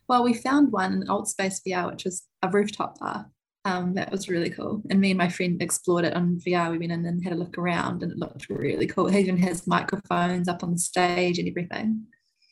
Well, 0.09 0.25
we 0.25 0.35
found 0.35 0.73
one 0.73 0.93
in 0.93 1.09
Alt 1.09 1.29
Space 1.29 1.61
VR, 1.67 1.91
which 1.91 2.05
was 2.05 2.25
a 2.43 2.49
rooftop 2.49 2.99
bar. 2.99 3.31
Um, 3.67 3.95
that 3.95 4.11
was 4.11 4.29
really 4.29 4.51
cool. 4.51 4.83
And 4.91 5.01
me 5.01 5.11
and 5.13 5.19
my 5.19 5.31
friend 5.31 5.63
explored 5.63 6.05
it 6.05 6.15
on 6.15 6.39
VR. 6.47 6.71
We 6.71 6.79
went 6.79 6.93
in 6.93 7.07
and 7.07 7.25
had 7.25 7.33
a 7.33 7.37
look 7.37 7.57
around, 7.57 8.03
and 8.03 8.13
it 8.13 8.19
looked 8.19 8.49
really 8.51 8.87
cool. 8.87 9.07
It 9.07 9.17
even 9.17 9.39
has 9.39 9.67
microphones 9.67 10.49
up 10.49 10.63
on 10.63 10.73
the 10.73 10.79
stage 10.79 11.39
and 11.39 11.49
everything. 11.49 12.07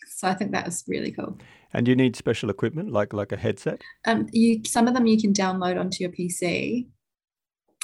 So 0.08 0.28
I 0.28 0.34
think 0.34 0.52
that 0.52 0.64
was 0.64 0.84
really 0.86 1.10
cool. 1.10 1.38
And 1.74 1.86
you 1.88 1.96
need 1.96 2.16
special 2.16 2.48
equipment, 2.48 2.92
like 2.92 3.12
like 3.12 3.32
a 3.32 3.36
headset. 3.36 3.82
Um, 4.06 4.28
you 4.32 4.62
some 4.64 4.88
of 4.88 4.94
them 4.94 5.06
you 5.06 5.20
can 5.20 5.32
download 5.32 5.78
onto 5.78 6.02
your 6.02 6.12
PC, 6.12 6.86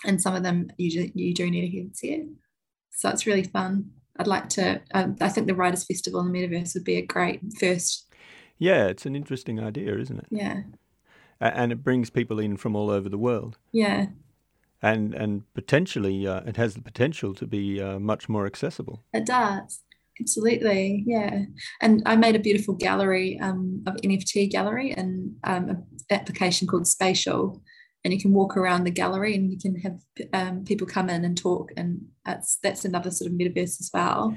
and 0.07 0.23
some 0.23 0.35
of 0.35 0.43
them 0.43 0.71
you 0.79 0.91
do, 0.91 1.11
you 1.15 1.35
do 1.35 1.51
need 1.51 1.65
a 1.65 1.83
headset. 1.83 2.27
So 2.93 3.11
it's 3.11 3.27
really 3.27 3.45
fun. 3.45 3.91
I'd 4.19 4.27
like 4.27 4.49
to. 4.51 4.81
Um, 4.95 5.17
I 5.21 5.29
think 5.29 5.47
the 5.47 5.55
Writers 5.55 5.85
Festival 5.85 6.21
in 6.21 6.33
the 6.33 6.39
Metaverse 6.39 6.75
would 6.75 6.85
be 6.85 6.97
a 6.97 7.07
great 7.07 7.41
first 7.59 8.08
Yeah, 8.59 8.87
it's 8.87 9.07
an 9.07 9.15
interesting 9.17 9.61
idea, 9.61 9.97
isn't 9.97 10.19
it? 10.19 10.27
Yeah, 10.31 10.63
And 11.41 11.73
it 11.73 11.83
brings 11.85 12.11
people 12.11 12.39
in 12.39 12.57
from 12.57 12.75
all 12.77 12.91
over 12.91 13.09
the 13.09 13.19
world. 13.19 13.59
yeah, 13.73 14.07
And, 14.83 15.15
and 15.15 15.43
potentially, 15.55 16.27
uh, 16.27 16.41
it 16.47 16.57
has 16.57 16.75
the 16.75 16.83
potential 16.83 17.35
to 17.35 17.47
be 17.47 17.81
uh, 17.81 17.99
much 17.99 18.29
more 18.29 18.47
accessible. 18.47 19.03
it 19.13 19.27
does. 19.27 19.83
Absolutely, 20.21 21.05
yeah. 21.07 21.45
And 21.81 22.03
I 22.05 22.17
made 22.17 22.35
a 22.35 22.41
beautiful 22.41 22.75
gallery 22.75 23.39
um, 23.41 23.85
of 23.87 23.95
NFT 24.03 24.51
gallery 24.51 24.91
and 24.93 25.37
um, 25.45 25.69
an 25.71 25.87
application 26.11 26.67
called 26.67 26.89
Spatial, 26.89 27.63
and 28.03 28.13
you 28.13 28.19
can 28.21 28.33
walk 28.33 28.57
around 28.57 28.83
the 28.83 28.91
gallery 28.91 29.37
and 29.37 29.49
you 29.53 29.59
can 29.59 29.77
have 29.77 30.01
um, 30.33 30.65
people 30.65 30.89
come 30.89 31.09
in 31.09 31.25
and 31.25 31.39
talk, 31.39 31.71
and 31.77 32.01
that's 32.25 32.59
that's 32.65 32.85
another 32.85 33.13
sort 33.13 33.31
of 33.31 33.37
metaverse 33.39 33.81
as 33.81 33.91
well. 33.95 34.37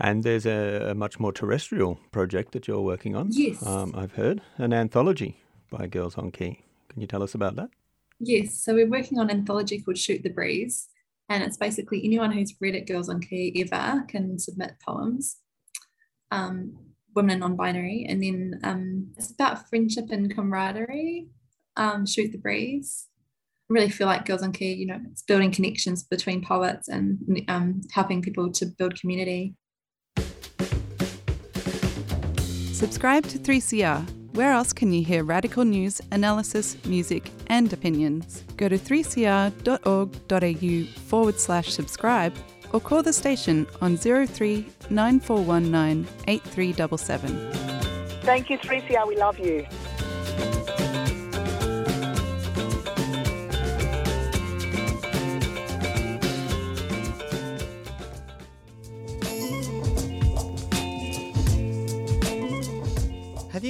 And 0.00 0.24
there's 0.24 0.46
a, 0.46 0.90
a 0.90 0.94
much 0.94 1.20
more 1.20 1.32
terrestrial 1.32 2.00
project 2.10 2.52
that 2.52 2.66
you're 2.66 2.80
working 2.80 3.14
on. 3.14 3.28
Yes. 3.30 3.64
Um, 3.66 3.94
I've 3.96 4.12
heard 4.12 4.40
an 4.56 4.72
anthology 4.72 5.42
by 5.70 5.86
Girls 5.86 6.16
on 6.16 6.30
Key. 6.30 6.60
Can 6.88 7.00
you 7.00 7.06
tell 7.06 7.22
us 7.22 7.34
about 7.34 7.56
that? 7.56 7.68
Yes, 8.18 8.62
so 8.62 8.74
we're 8.74 8.88
working 8.88 9.18
on 9.18 9.30
an 9.30 9.38
anthology 9.38 9.80
called 9.80 9.96
Shoot 9.96 10.22
the 10.22 10.28
Breeze, 10.30 10.88
and 11.28 11.42
it's 11.42 11.56
basically 11.56 12.02
anyone 12.04 12.32
who's 12.32 12.54
read 12.60 12.74
it, 12.74 12.86
Girls 12.86 13.08
on 13.08 13.20
Key 13.20 13.64
ever, 13.64 14.04
can 14.08 14.38
submit 14.38 14.74
poems, 14.86 15.38
um, 16.30 16.76
women 17.14 17.30
and 17.30 17.40
non-binary, 17.40 18.06
and 18.08 18.22
then 18.22 18.60
um, 18.62 19.12
it's 19.16 19.30
about 19.30 19.68
friendship 19.70 20.10
and 20.10 20.34
camaraderie. 20.34 21.28
Um, 21.76 22.04
Shoot 22.04 22.32
the 22.32 22.38
Breeze. 22.38 23.06
I 23.70 23.74
really 23.74 23.88
feel 23.88 24.06
like 24.06 24.26
Girls 24.26 24.42
on 24.42 24.52
Key, 24.52 24.72
you 24.72 24.86
know, 24.86 25.00
it's 25.10 25.22
building 25.22 25.52
connections 25.52 26.02
between 26.02 26.44
poets 26.44 26.88
and 26.88 27.18
um, 27.48 27.80
helping 27.92 28.20
people 28.20 28.50
to 28.52 28.66
build 28.66 29.00
community. 29.00 29.54
Subscribe 32.80 33.26
to 33.26 33.38
3CR. 33.38 34.08
Where 34.32 34.52
else 34.52 34.72
can 34.72 34.90
you 34.90 35.04
hear 35.04 35.22
radical 35.22 35.66
news, 35.66 36.00
analysis, 36.12 36.82
music, 36.86 37.30
and 37.48 37.70
opinions? 37.74 38.42
Go 38.56 38.70
to 38.70 38.78
3cr.org.au 38.78 39.50
forward 41.02 41.38
slash 41.38 41.74
subscribe 41.74 42.34
or 42.72 42.80
call 42.80 43.02
the 43.02 43.12
station 43.12 43.66
on 43.82 43.98
03 43.98 44.66
9419 44.88 46.08
8377. 46.26 47.52
Thank 48.22 48.48
you, 48.48 48.56
3CR. 48.56 49.06
We 49.06 49.18
love 49.18 49.38
you. 49.38 49.66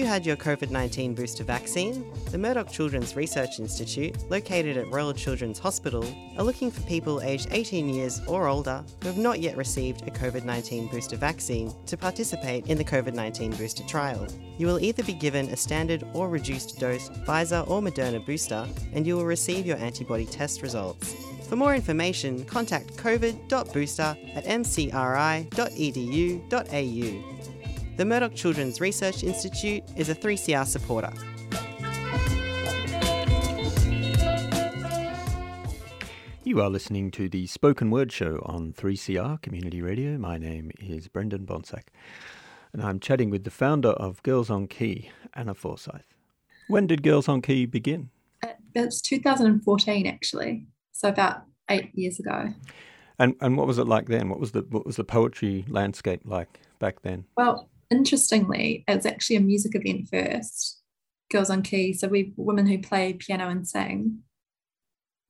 You 0.00 0.07
had 0.07 0.25
your 0.25 0.37
COVID 0.37 0.71
19 0.71 1.14
booster 1.14 1.45
vaccine? 1.45 2.11
The 2.30 2.38
Murdoch 2.38 2.71
Children's 2.73 3.16
Research 3.16 3.59
Institute, 3.61 4.16
located 4.30 4.78
at 4.78 4.90
Royal 4.90 5.12
Children's 5.12 5.59
Hospital, 5.59 6.02
are 6.38 6.42
looking 6.42 6.71
for 6.71 6.80
people 6.83 7.21
aged 7.21 7.49
18 7.50 7.87
years 7.87 8.23
or 8.26 8.47
older 8.47 8.83
who 9.02 9.09
have 9.09 9.19
not 9.19 9.40
yet 9.40 9.59
received 9.59 10.09
a 10.09 10.11
COVID 10.11 10.45
19 10.45 10.88
booster 10.88 11.19
vaccine 11.19 11.71
to 11.85 11.99
participate 11.99 12.66
in 12.69 12.78
the 12.78 12.85
COVID 12.85 13.12
19 13.12 13.50
booster 13.52 13.85
trial. 13.85 14.26
You 14.57 14.66
will 14.69 14.80
either 14.80 15.02
be 15.02 15.13
given 15.13 15.50
a 15.50 15.56
standard 15.56 16.02
or 16.15 16.30
reduced 16.30 16.80
dose 16.80 17.10
Pfizer 17.10 17.69
or 17.69 17.82
Moderna 17.82 18.25
booster, 18.25 18.67
and 18.95 19.06
you 19.06 19.17
will 19.17 19.26
receive 19.26 19.67
your 19.67 19.76
antibody 19.76 20.25
test 20.25 20.63
results. 20.63 21.15
For 21.47 21.56
more 21.56 21.75
information, 21.75 22.47
contact 22.47 22.97
covid.booster 22.97 24.17
at 24.34 24.45
mcri.edu.au. 24.47 25.50
The 27.97 28.05
Murdoch 28.05 28.35
Children's 28.35 28.81
Research 28.81 29.23
Institute 29.23 29.83
is 29.97 30.09
a 30.09 30.15
3CR 30.15 30.67
supporter. 30.67 31.13
You 36.45 36.61
are 36.61 36.71
listening 36.71 37.11
to 37.13 37.29
the 37.29 37.47
Spoken 37.47 37.91
Word 37.91 38.11
Show 38.11 38.43
on 38.47 38.73
3CR 38.73 39.43
Community 39.43 39.83
Radio. 39.83 40.17
My 40.17 40.39
name 40.39 40.71
is 40.81 41.09
Brendan 41.09 41.47
Bonsack, 41.47 41.89
and 42.73 42.83
I'm 42.83 42.99
chatting 42.99 43.31
with 43.31 43.45
the 43.45 43.50
founder 43.50 43.91
of 43.91 44.23
Girls 44.23 44.50
on 44.50 44.67
Key, 44.67 45.11
Anna 45.35 45.55
Forsyth. 45.55 46.15
When 46.69 46.87
did 46.87 47.03
Girls 47.03 47.29
on 47.29 47.43
Key 47.43 47.67
begin? 47.67 48.11
Uh, 48.43 48.49
it's 48.75 49.03
2014 49.03 50.07
actually, 50.07 50.67
so 50.93 51.09
about 51.09 51.43
eight 51.69 51.91
years 51.95 52.19
ago. 52.19 52.55
And 53.19 53.37
and 53.43 53.59
what 53.59 53.67
was 53.67 53.79
it 53.79 53.87
like 53.87 54.09
then? 54.09 54.31
What 54.31 54.41
was 54.41 54.53
the 54.53 54.63
what 54.71 54.87
was 54.87 54.97
the 54.97 55.05
poetry 55.05 55.67
landscape 55.69 56.23
like 56.25 56.61
back 56.79 57.03
then? 57.03 57.26
Well, 57.37 57.69
interestingly, 57.91 58.85
it 58.87 58.95
was 58.95 59.07
actually 59.07 59.37
a 59.37 59.41
music 59.41 59.73
event 59.75 60.09
first, 60.09 60.81
Girls 61.31 61.50
on 61.50 61.63
Key. 61.63 61.93
So 61.93 62.09
we 62.09 62.33
women 62.37 62.67
who 62.67 62.79
play 62.79 63.13
piano 63.13 63.49
and 63.49 63.67
sing 63.67 64.21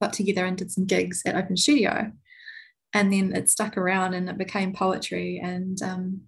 got 0.01 0.13
together 0.13 0.45
and 0.45 0.57
did 0.57 0.71
some 0.71 0.85
gigs 0.85 1.21
at 1.25 1.35
Open 1.35 1.55
Studio. 1.55 2.11
And 2.93 3.13
then 3.13 3.33
it 3.35 3.49
stuck 3.49 3.77
around 3.77 4.13
and 4.13 4.29
it 4.29 4.37
became 4.37 4.73
poetry. 4.73 5.39
And 5.41 5.81
um, 5.81 6.21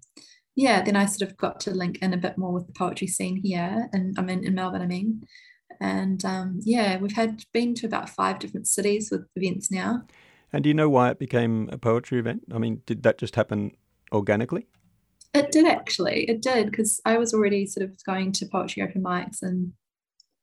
yeah, 0.56 0.82
then 0.84 0.96
I 0.96 1.06
sort 1.06 1.30
of 1.30 1.38
got 1.38 1.60
to 1.62 1.72
link 1.72 1.98
in 2.02 2.14
a 2.14 2.18
bit 2.18 2.38
more 2.38 2.54
with 2.54 2.68
the 2.68 2.74
poetry 2.74 3.08
scene 3.08 3.38
here. 3.44 3.90
And 3.92 4.16
I'm 4.18 4.30
in, 4.30 4.46
in 4.46 4.56
Melbourne, 4.56 4.82
I 4.82 4.86
mean. 4.86 5.24
And 5.82 6.24
um, 6.24 6.60
yeah, 6.64 6.98
we've 6.98 7.16
had 7.16 7.44
been 7.52 7.74
to 7.76 7.88
about 7.88 8.10
five 8.10 8.40
different 8.40 8.68
cities 8.68 9.10
with 9.12 9.26
events 9.36 9.72
now. 9.72 10.04
And 10.54 10.64
do 10.64 10.70
you 10.70 10.76
know 10.76 10.90
why 10.90 11.10
it 11.10 11.20
became 11.20 11.68
a 11.72 11.78
poetry 11.78 12.20
event? 12.20 12.44
I 12.54 12.60
mean, 12.60 12.82
did 12.86 13.04
that 13.04 13.18
just 13.18 13.36
happen 13.36 13.72
organically? 14.14 14.68
It 15.34 15.52
did 15.52 15.66
actually. 15.66 16.30
It 16.30 16.42
did 16.42 16.70
because 16.70 17.02
I 17.06 17.18
was 17.18 17.34
already 17.34 17.66
sort 17.66 17.90
of 17.90 18.04
going 18.06 18.32
to 18.34 18.46
poetry 18.46 18.84
open 18.84 19.04
mics 19.04 19.42
and 19.42 19.74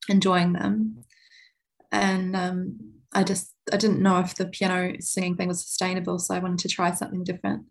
enjoying 0.09 0.53
them, 0.53 1.05
and 1.93 2.35
um, 2.35 2.79
I 3.13 3.23
just 3.23 3.55
I 3.73 3.77
didn't 3.77 4.03
know 4.03 4.19
if 4.19 4.35
the 4.35 4.47
piano 4.47 4.97
singing 5.01 5.37
thing 5.37 5.49
was 5.49 5.65
sustainable, 5.65 6.19
so 6.19 6.35
I 6.35 6.39
wanted 6.39 6.59
to 6.61 6.69
try 6.69 6.93
something 6.93 7.25
different. 7.25 7.67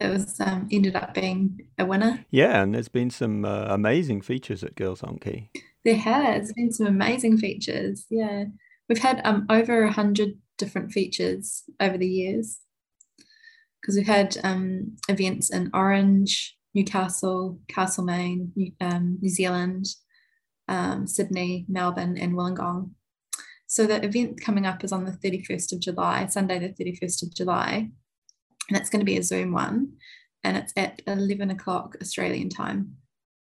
It 0.00 0.08
was 0.08 0.40
um, 0.40 0.68
ended 0.72 0.96
up 0.96 1.14
being 1.14 1.60
a 1.78 1.84
winner. 1.84 2.24
Yeah, 2.30 2.62
and 2.62 2.74
there's 2.74 2.88
been 2.88 3.10
some 3.10 3.44
uh, 3.44 3.66
amazing 3.68 4.22
features 4.22 4.64
at 4.64 4.74
Girls 4.74 5.02
on 5.02 5.18
Key. 5.18 5.50
There 5.84 5.96
has 5.96 6.52
been 6.52 6.72
some 6.72 6.86
amazing 6.86 7.38
features. 7.38 8.06
Yeah, 8.08 8.44
we've 8.88 8.98
had 8.98 9.20
um, 9.24 9.46
over 9.50 9.82
a 9.82 9.92
hundred 9.92 10.38
different 10.56 10.92
features 10.92 11.64
over 11.80 11.98
the 11.98 12.08
years 12.08 12.60
because 13.80 13.96
we've 13.96 14.06
had 14.06 14.36
um, 14.44 14.96
events 15.08 15.50
in 15.50 15.70
Orange, 15.74 16.56
Newcastle, 16.74 17.58
Castlemaine, 17.68 18.52
New, 18.56 18.72
um, 18.80 19.18
New 19.20 19.28
Zealand, 19.28 19.86
um, 20.68 21.06
Sydney, 21.06 21.66
Melbourne, 21.68 22.16
and 22.16 22.34
Wollongong. 22.34 22.90
So 23.66 23.86
the 23.86 24.04
event 24.04 24.40
coming 24.40 24.66
up 24.66 24.84
is 24.84 24.92
on 24.92 25.04
the 25.04 25.12
31st 25.12 25.72
of 25.72 25.80
July, 25.80 26.26
Sunday, 26.26 26.58
the 26.58 26.84
31st 26.84 27.22
of 27.22 27.34
July, 27.34 27.90
and 28.68 28.78
it's 28.78 28.90
going 28.90 29.00
to 29.00 29.06
be 29.06 29.16
a 29.16 29.22
Zoom 29.22 29.52
one, 29.52 29.92
and 30.44 30.56
it's 30.56 30.72
at 30.76 31.02
11 31.06 31.50
o'clock 31.50 31.96
Australian 32.00 32.48
time. 32.48 32.96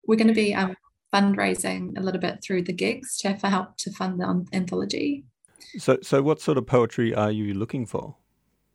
We're 0.07 0.17
going 0.17 0.27
to 0.27 0.33
be 0.33 0.53
um, 0.53 0.75
fundraising 1.13 1.97
a 1.97 2.01
little 2.01 2.21
bit 2.21 2.43
through 2.43 2.63
the 2.63 2.73
gigs 2.73 3.17
to 3.19 3.33
help 3.33 3.77
to 3.77 3.91
fund 3.91 4.19
the 4.19 4.45
anthology. 4.53 5.25
So, 5.77 5.97
so 6.01 6.21
what 6.21 6.41
sort 6.41 6.57
of 6.57 6.67
poetry 6.67 7.13
are 7.13 7.31
you 7.31 7.53
looking 7.53 7.85
for? 7.85 8.15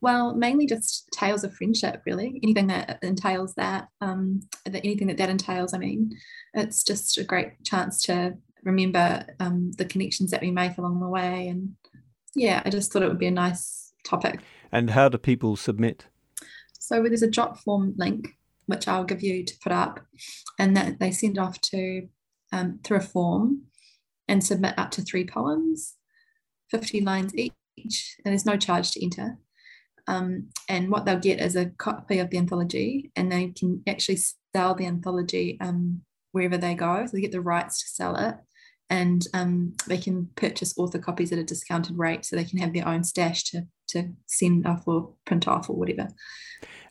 Well, 0.01 0.35
mainly 0.35 0.67
just 0.67 1.09
tales 1.13 1.45
of 1.45 1.55
friendship, 1.55 2.03
really. 2.07 2.39
Anything 2.43 2.69
that 2.69 2.99
entails 3.03 3.55
that, 3.55 3.89
um, 4.01 4.41
that 4.65 4.85
anything 4.85 5.09
that 5.09 5.17
that 5.17 5.29
entails. 5.29 5.75
I 5.75 5.79
mean, 5.79 6.17
it's 6.55 6.85
just 6.85 7.19
a 7.19 7.25
great 7.25 7.65
chance 7.65 8.03
to 8.03 8.37
remember 8.63 9.27
um, 9.41 9.73
the 9.73 9.85
connections 9.85 10.31
that 10.31 10.41
we 10.41 10.51
make 10.51 10.79
along 10.79 11.01
the 11.01 11.09
way, 11.09 11.49
and 11.49 11.75
yeah, 12.35 12.63
I 12.65 12.71
just 12.71 12.93
thought 12.93 13.03
it 13.03 13.09
would 13.09 13.19
be 13.19 13.27
a 13.27 13.33
nice 13.33 13.93
topic. 14.05 14.41
And 14.71 14.91
how 14.91 15.09
do 15.09 15.19
people 15.19 15.57
submit? 15.57 16.07
So 16.79 17.03
there's 17.03 17.23
a 17.23 17.31
drop 17.31 17.59
form 17.59 17.95
link 17.97 18.39
which 18.69 18.87
I'll 18.87 19.05
give 19.05 19.23
you 19.23 19.45
to 19.45 19.59
put 19.63 19.73
up, 19.73 20.01
and 20.59 20.77
that 20.77 21.01
they 21.01 21.11
send 21.11 21.39
off 21.39 21.59
to 21.63 22.07
um, 22.53 22.81
through 22.85 22.99
a 22.99 23.01
form 23.01 23.63
and 24.29 24.45
submit 24.45 24.79
up 24.79 24.91
to 24.93 25.03
three 25.03 25.27
poems, 25.27 25.95
50 26.71 27.01
lines 27.01 27.35
each, 27.35 28.17
and 28.25 28.33
there's 28.33 28.45
no 28.45 28.59
charge 28.59 28.91
to 28.93 29.03
enter. 29.03 29.39
Um, 30.09 30.49
and 30.71 30.91
what 30.91 31.05
they'll 31.05 31.19
get 31.19 31.39
is 31.39 31.55
a 31.55 31.67
copy 31.67 32.19
of 32.19 32.31
the 32.31 32.39
anthology, 32.39 33.13
and 33.15 33.31
they 33.31 33.49
can 33.49 33.83
actually 33.87 34.19
sell 34.55 34.75
the 34.75 34.87
anthology 34.87 35.59
um, 35.61 36.01
wherever 36.33 36.57
they 36.57 36.75
go. 36.75 37.05
So 37.05 37.13
they 37.13 37.21
get 37.21 37.31
the 37.31 37.43
rights 37.43 37.83
to 37.83 37.89
sell 37.89 38.17
it, 38.17 38.37
and 38.89 39.25
um, 39.35 39.75
they 39.87 39.99
can 39.99 40.31
purchase 40.35 40.77
author 40.79 40.99
copies 40.99 41.31
at 41.31 41.39
a 41.39 41.45
discounted 41.45 41.99
rate, 41.99 42.25
so 42.25 42.35
they 42.35 42.45
can 42.45 42.59
have 42.59 42.73
their 42.73 42.89
own 42.89 43.05
stash 43.05 43.45
to 43.45 43.67
to 43.89 44.09
send 44.27 44.67
off 44.67 44.83
or 44.87 45.13
print 45.27 45.47
off 45.47 45.69
or 45.71 45.77
whatever. 45.77 46.09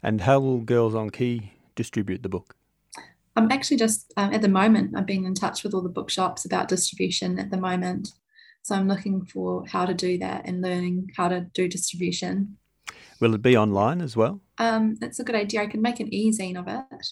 And 0.04 0.22
how 0.22 0.40
will 0.40 0.60
Girls 0.60 0.96
on 0.96 1.10
Key 1.10 1.54
distribute 1.76 2.24
the 2.24 2.30
book? 2.30 2.56
I'm 3.36 3.52
actually 3.52 3.78
just 3.78 4.14
um, 4.16 4.32
at 4.32 4.44
the 4.44 4.48
moment. 4.48 4.96
I've 4.96 5.08
been 5.08 5.26
in 5.26 5.34
touch 5.34 5.64
with 5.64 5.74
all 5.74 5.82
the 5.82 5.90
bookshops 5.90 6.46
about 6.46 6.68
distribution 6.68 7.40
at 7.40 7.50
the 7.50 7.58
moment, 7.58 8.10
so 8.62 8.76
I'm 8.76 8.88
looking 8.88 9.26
for 9.26 9.66
how 9.66 9.88
to 9.88 9.96
do 9.96 10.20
that 10.20 10.44
and 10.46 10.62
learning 10.62 11.10
how 11.18 11.30
to 11.30 11.42
do 11.56 11.68
distribution. 11.68 12.58
Will 13.20 13.34
it 13.34 13.42
be 13.42 13.58
online 13.58 14.02
as 14.02 14.16
well? 14.16 14.42
Um, 14.58 14.96
that's 15.00 15.20
a 15.20 15.24
good 15.24 15.36
idea. 15.36 15.62
I 15.62 15.68
can 15.68 15.82
make 15.82 16.00
an 16.00 16.14
e-zine 16.14 16.58
of 16.58 16.68
it 16.68 17.08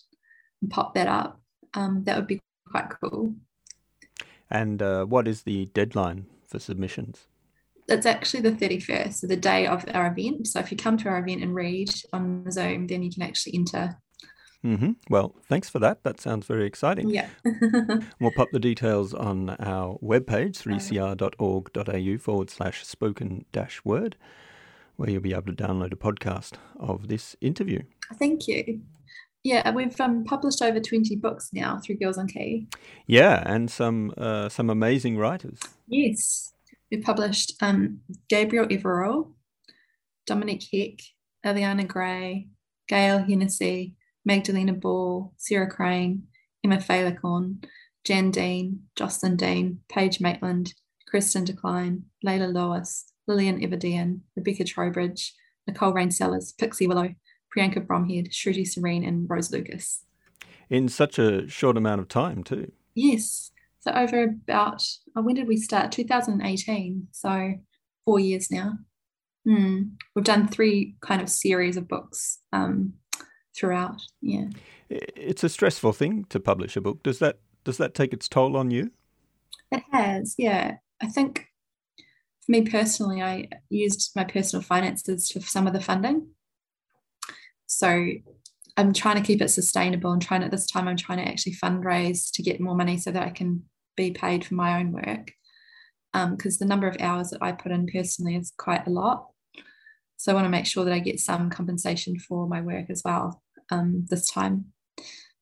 and 0.62 0.72
pop 0.72 0.94
that 0.96 1.08
up. 1.08 1.42
Um, 1.74 2.04
that 2.06 2.16
would 2.16 2.28
be 2.28 2.40
quite 2.70 2.90
cool. 3.02 3.36
And 4.50 4.82
uh, 4.82 5.06
what 5.06 5.28
is 5.28 5.44
the 5.44 5.66
deadline 5.68 6.28
for 6.48 6.60
submissions? 6.60 7.28
It's 7.88 8.06
actually 8.06 8.42
the 8.42 8.52
31st, 8.52 9.14
so 9.14 9.28
the 9.28 9.36
day 9.36 9.68
of 9.68 9.86
our 9.94 10.08
event. 10.08 10.48
So 10.48 10.60
if 10.60 10.72
you 10.72 10.78
come 10.78 10.98
to 10.98 11.10
our 11.10 11.20
event 11.20 11.44
and 11.44 11.54
read 11.54 11.90
on 12.14 12.50
Zoom, 12.52 12.88
then 12.88 13.04
you 13.04 13.12
can 13.12 13.22
actually 13.22 13.56
enter. 13.56 13.98
Mm-hmm. 14.66 14.94
Well, 15.10 15.36
thanks 15.48 15.70
for 15.70 15.78
that. 15.80 16.04
That 16.04 16.20
sounds 16.20 16.48
very 16.48 16.66
exciting. 16.66 17.10
Yeah. 17.10 17.28
we'll 18.20 18.32
pop 18.36 18.50
the 18.52 18.60
details 18.60 19.14
on 19.14 19.52
our 19.52 20.00
webpage, 20.00 20.58
3cr.org.au 20.58 22.18
forward 22.18 22.50
slash 22.50 22.84
spoken 22.86 23.46
dash 23.52 23.86
word, 23.86 24.16
where 24.96 25.10
you'll 25.10 25.22
be 25.22 25.34
able 25.34 25.54
to 25.54 25.64
download 25.64 25.94
a 25.94 25.96
podcast 25.96 26.54
of 26.80 27.08
this 27.08 27.36
interview. 27.42 27.82
Thank 28.18 28.48
you. 28.48 28.82
Yeah, 29.44 29.70
we've 29.72 30.00
um, 30.02 30.24
published 30.24 30.62
over 30.64 30.80
20 30.80 31.16
books 31.18 31.52
now 31.54 31.78
through 31.78 31.98
Girls 31.98 32.18
on 32.18 32.28
Key. 32.28 32.68
Yeah, 33.06 33.44
and 33.46 33.70
some 33.70 34.12
uh, 34.18 34.50
some 34.50 34.72
amazing 34.72 35.18
writers. 35.18 35.60
Yes. 35.88 36.52
we've 36.90 37.04
published 37.04 37.54
um, 37.62 38.00
Gabrielle 38.28 38.68
Everall, 38.68 39.34
Dominic 40.26 40.64
Heck, 40.74 41.00
Eliana 41.46 41.88
Gray, 41.88 42.48
Gail 42.88 43.20
Hennessy, 43.20 43.96
Magdalena 44.26 44.74
Ball, 44.74 45.32
Sarah 45.38 45.70
Crane, 45.70 46.24
Emma 46.64 46.78
Fairlacorn, 46.78 47.64
Jan 48.04 48.32
Dean, 48.32 48.82
Jocelyn 48.96 49.36
Dean, 49.36 49.80
Paige 49.90 50.20
Maitland, 50.20 50.74
Kristen 51.08 51.44
Decline, 51.46 52.06
Layla 52.26 52.52
Lewis, 52.52 53.12
Lillian 53.28 53.60
Everdean, 53.60 54.20
Rebecca 54.36 54.64
Trowbridge, 54.64 55.34
Nicole 55.68 55.94
Rain 55.94 56.12
Sellers, 56.12 56.54
Pixie 56.54 56.88
Willow, 56.88 57.14
Priyanka 57.56 57.86
Bromhead, 57.86 58.32
Shruti 58.32 58.68
Serene, 58.68 59.04
and 59.04 59.30
Rose 59.30 59.52
Lucas. 59.52 60.04
In 60.70 60.90
such 60.90 61.20
a 61.20 61.48
short 61.48 61.78
amount 61.78 62.02
of 62.02 62.08
time, 62.08 62.44
too. 62.44 62.72
Yes. 62.96 63.52
So 63.80 63.92
over 63.92 64.24
about, 64.24 64.84
oh, 65.16 65.22
when 65.22 65.36
did 65.36 65.48
we 65.48 65.58
start? 65.58 65.92
2018. 65.92 67.08
So 67.12 67.54
four 68.04 68.20
years 68.20 68.50
now. 68.50 68.80
Mm. 69.48 69.92
We've 70.16 70.26
done 70.26 70.48
three 70.48 70.96
kind 71.02 71.22
of 71.22 71.30
series 71.30 71.78
of 71.78 71.88
books 71.88 72.40
um, 72.52 72.94
throughout. 73.56 74.02
Yeah. 74.22 74.48
It's 74.90 75.44
a 75.44 75.50
stressful 75.50 75.94
thing 75.94 76.26
to 76.30 76.40
publish 76.40 76.76
a 76.76 76.82
book. 76.82 77.04
Does 77.04 77.20
that 77.20 77.40
does 77.64 77.78
that 77.78 77.96
take 77.96 78.14
its 78.14 78.30
toll 78.30 78.56
on 78.56 78.70
you? 78.70 78.92
It 79.72 79.84
has. 79.92 80.36
Yeah. 80.38 80.78
I 81.02 81.08
think 81.08 81.48
for 82.46 82.52
me 82.52 82.62
personally, 82.62 83.22
I 83.22 83.50
used 83.70 84.12
my 84.16 84.24
personal 84.24 84.62
finances 84.62 85.32
for 85.32 85.40
some 85.40 85.66
of 85.66 85.74
the 85.74 85.82
funding. 85.82 86.28
So 87.66 88.08
I'm 88.78 88.94
trying 88.94 89.16
to 89.16 89.24
keep 89.24 89.42
it 89.42 89.50
sustainable 89.50 90.12
and 90.12 90.22
trying 90.22 90.44
at 90.44 90.52
this 90.52 90.68
time 90.68 90.88
I'm 90.88 90.98
trying 90.98 91.20
to 91.20 91.28
actually 91.28 91.56
fundraise 91.56 92.30
to 92.34 92.44
get 92.44 92.60
more 92.60 92.76
money 92.76 92.98
so 92.98 93.12
that 93.12 93.24
I 93.24 93.32
can 93.32 93.64
be 93.98 94.12
paid 94.12 94.46
for 94.46 94.54
my 94.54 94.80
own 94.80 94.92
work. 94.92 95.32
Because 96.14 96.54
um, 96.54 96.58
the 96.60 96.66
number 96.66 96.88
of 96.88 96.98
hours 97.00 97.32
that 97.32 97.42
I 97.42 97.52
put 97.52 97.72
in 97.72 97.88
personally 97.88 98.36
is 98.36 98.54
quite 98.58 98.86
a 98.86 98.92
lot. 98.92 99.28
So 100.18 100.32
I 100.32 100.36
want 100.36 100.46
to 100.46 100.50
make 100.50 100.66
sure 100.66 100.86
that 100.86 100.94
I 100.94 101.00
get 101.00 101.20
some 101.20 101.50
compensation 101.50 102.20
for 102.20 102.48
my 102.48 102.62
work 102.62 102.90
as 102.90 103.02
well 103.04 103.42
um, 103.72 104.06
this 104.10 104.30
time. 104.30 104.66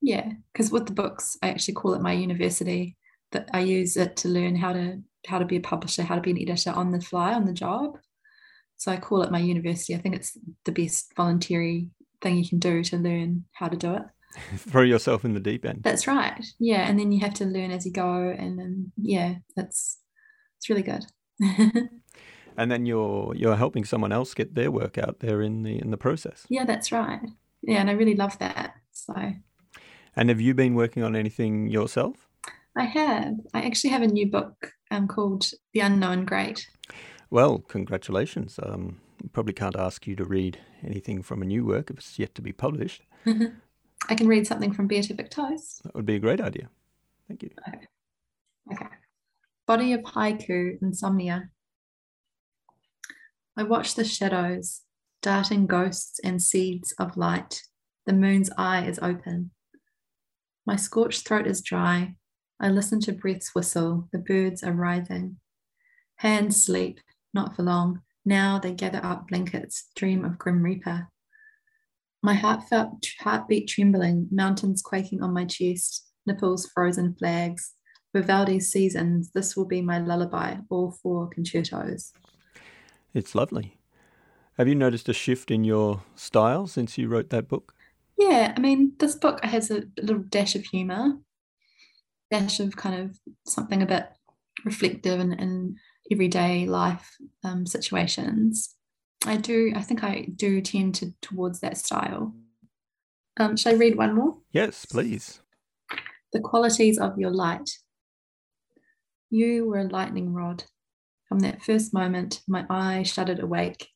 Yeah, 0.02 0.32
because 0.52 0.72
with 0.72 0.88
the 0.88 0.94
books, 0.94 1.38
I 1.44 1.50
actually 1.50 1.76
call 1.76 1.94
it 1.94 2.02
my 2.02 2.14
university. 2.14 2.98
That 3.34 3.50
I 3.52 3.62
use 3.62 3.98
it 3.98 4.16
to 4.18 4.30
learn 4.30 4.56
how 4.56 4.74
to 4.74 5.02
how 5.28 5.40
to 5.40 5.46
be 5.46 5.58
a 5.58 5.62
publisher, 5.62 6.04
how 6.04 6.16
to 6.16 6.22
be 6.22 6.32
an 6.32 6.42
editor 6.42 6.72
on 6.72 6.92
the 6.92 7.02
fly 7.02 7.34
on 7.34 7.46
the 7.46 7.54
job. 7.54 7.98
So 8.78 8.92
I 8.92 8.98
call 8.98 9.22
it 9.22 9.32
my 9.32 9.40
university. 9.40 9.96
I 9.96 10.00
think 10.00 10.16
it's 10.16 10.38
the 10.66 10.72
best 10.72 11.14
voluntary 11.16 11.90
thing 12.22 12.38
you 12.38 12.48
can 12.48 12.60
do 12.60 12.84
to 12.84 12.98
learn 12.98 13.46
how 13.54 13.68
to 13.68 13.78
do 13.78 13.94
it. 13.94 14.04
Throw 14.58 14.82
yourself 14.82 15.26
in 15.26 15.34
the 15.34 15.40
deep 15.40 15.66
end. 15.66 15.84
That's 15.84 16.08
right. 16.08 16.44
Yeah, 16.60 16.88
and 16.88 17.00
then 17.00 17.12
you 17.12 17.20
have 17.20 17.36
to 17.36 17.46
learn 17.46 17.72
as 17.72 17.86
you 17.86 17.92
go, 17.92 18.36
and 18.38 18.58
then 18.58 18.92
yeah, 18.98 19.36
that's 19.56 20.00
it's 20.58 20.70
really 20.70 20.82
good. 20.82 21.06
and 22.58 22.72
then 22.72 22.86
you're 22.86 23.34
you're 23.36 23.56
helping 23.56 23.86
someone 23.86 24.12
else 24.12 24.34
get 24.34 24.56
their 24.56 24.72
work 24.72 24.98
out 24.98 25.20
there 25.20 25.42
in 25.42 25.64
the 25.64 25.80
in 25.80 25.92
the 25.92 25.98
process. 25.98 26.46
Yeah, 26.50 26.66
that's 26.66 26.92
right. 26.92 27.20
Yeah, 27.62 27.80
and 27.80 27.90
I 27.90 27.94
really 27.94 28.16
love 28.16 28.38
that. 28.40 28.74
So. 28.92 29.14
And 30.16 30.30
have 30.30 30.42
you 30.42 30.54
been 30.54 30.76
working 30.76 31.04
on 31.04 31.16
anything 31.16 31.68
yourself? 31.68 32.28
I 32.78 32.86
have. 32.86 33.34
I 33.54 33.62
actually 33.62 33.92
have 33.92 34.02
a 34.02 34.08
new 34.08 34.30
book 34.30 34.72
um, 34.94 35.08
called 35.08 35.52
The 35.74 35.82
Unknown 35.82 36.26
Great. 36.26 36.68
Well, 37.30 37.60
congratulations. 37.60 38.60
Um, 38.62 39.02
probably 39.32 39.54
can't 39.54 39.76
ask 39.76 40.06
you 40.06 40.16
to 40.16 40.26
read 40.26 40.60
anything 40.86 41.24
from 41.24 41.42
a 41.42 41.46
new 41.46 41.66
work 41.66 41.90
if 41.90 41.98
it's 41.98 42.20
yet 42.20 42.36
to 42.36 42.42
be 42.42 42.54
published. 42.54 43.02
I 43.26 44.16
can 44.16 44.28
read 44.28 44.46
something 44.46 44.74
from 44.74 44.88
Beatific 44.88 45.32
Toast. 45.32 45.84
That 45.84 45.96
would 45.96 46.06
be 46.06 46.16
a 46.16 46.20
great 46.20 46.42
idea. 46.42 46.70
Thank 47.28 47.44
you. 47.44 47.50
Okay. 47.68 47.88
Okay. 48.72 48.86
Body 49.66 49.94
of 49.94 50.02
Haiku 50.02 50.82
Insomnia. 50.82 51.50
I 53.56 53.64
watch 53.64 53.96
the 53.96 54.04
shadows, 54.04 54.82
darting 55.22 55.68
ghosts 55.68 56.20
and 56.24 56.42
seeds 56.42 56.94
of 57.00 57.18
light. 57.18 57.62
The 58.06 58.14
moon's 58.14 58.50
eye 58.58 58.86
is 58.86 59.00
open. 59.02 59.52
My 60.66 60.76
scorched 60.76 61.26
throat 61.26 61.48
is 61.48 61.62
dry. 61.62 62.16
I 62.60 62.70
listen 62.70 63.00
to 63.02 63.12
breaths 63.12 63.52
whistle. 63.54 64.08
The 64.12 64.20
birds 64.20 64.64
are 64.64 64.74
writhing. 64.74 65.38
Hands 66.18 66.64
sleep, 66.64 67.00
not 67.34 67.56
for 67.56 67.64
long. 67.64 68.02
Now 68.26 68.60
they 68.60 68.72
gather 68.72 69.04
up 69.04 69.28
blankets, 69.28 69.90
dream 69.96 70.24
of 70.24 70.38
Grim 70.38 70.64
Reaper. 70.64 71.10
My 72.22 72.36
heart 72.36 72.60
heartfelt 72.60 73.06
heartbeat 73.20 73.68
trembling, 73.68 74.30
mountains 74.32 74.82
quaking 74.82 75.22
on 75.22 75.34
my 75.34 75.44
chest, 75.44 76.08
nipples 76.26 76.70
frozen 76.74 77.16
flags. 77.16 77.74
Vivaldi's 78.16 78.72
seasons, 78.72 79.32
this 79.32 79.58
will 79.58 79.66
be 79.66 79.82
my 79.82 80.00
lullaby, 80.00 80.58
all 80.70 80.92
four 81.04 81.28
concertos. 81.28 82.14
It's 83.14 83.36
lovely. 83.36 83.78
Have 84.58 84.68
you 84.68 84.76
noticed 84.76 85.10
a 85.10 85.14
shift 85.14 85.50
in 85.52 85.64
your 85.64 86.04
style 86.16 86.68
since 86.68 86.98
you 86.98 87.08
wrote 87.08 87.32
that 87.32 87.48
book? 87.48 87.74
Yeah, 88.18 88.54
I 88.56 88.60
mean, 88.60 88.94
this 89.00 89.16
book 89.16 89.44
has 89.44 89.72
a 89.72 89.84
little 89.98 90.24
dash 90.24 90.56
of 90.56 90.64
humour, 90.64 91.18
dash 92.34 92.60
of 92.60 92.76
kind 92.76 93.00
of 93.00 93.20
something 93.46 93.84
a 93.84 93.86
bit 93.86 94.08
reflective 94.66 95.20
and, 95.20 95.40
and 95.40 95.78
everyday 96.12 96.66
life 96.66 97.16
um, 97.44 97.68
situations. 97.68 98.76
I 99.26 99.38
do, 99.38 99.72
I 99.76 99.82
think 99.82 100.04
I 100.04 100.28
do 100.36 100.60
tend 100.62 100.96
to 100.96 101.14
towards 101.22 101.60
that 101.60 101.78
style. 101.78 102.34
Um, 103.40 103.56
shall 103.56 103.74
I 103.74 103.78
read 103.78 103.98
one 103.98 104.16
more? 104.16 104.38
Yes, 104.52 104.86
please. 104.86 105.42
The 106.34 106.40
qualities 106.40 106.98
of 106.98 107.20
your 107.20 107.30
light. 107.30 107.70
You 109.30 109.68
were 109.68 109.80
a 109.80 109.84
lightning 109.88 110.34
rod. 110.34 110.64
From 111.30 111.40
that 111.40 111.64
first 111.64 111.94
moment, 111.94 112.42
my 112.48 112.66
eye 112.70 113.04
shuddered 113.04 113.40
awake. 113.40 113.88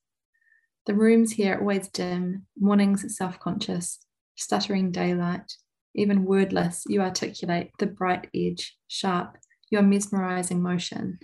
The 0.86 0.94
rooms 0.94 1.32
here 1.32 1.56
are 1.56 1.60
always 1.60 1.90
dim, 1.90 2.46
mornings 2.58 3.18
self 3.18 3.40
conscious, 3.40 4.00
stuttering 4.36 4.92
daylight. 4.92 5.52
Even 5.98 6.26
wordless, 6.26 6.84
you 6.88 7.02
articulate 7.02 7.72
the 7.80 7.88
bright 7.88 8.30
edge, 8.34 8.78
sharp, 8.88 9.38
your 9.70 9.82
mesmerizing 9.82 10.62
motion, 10.62 11.20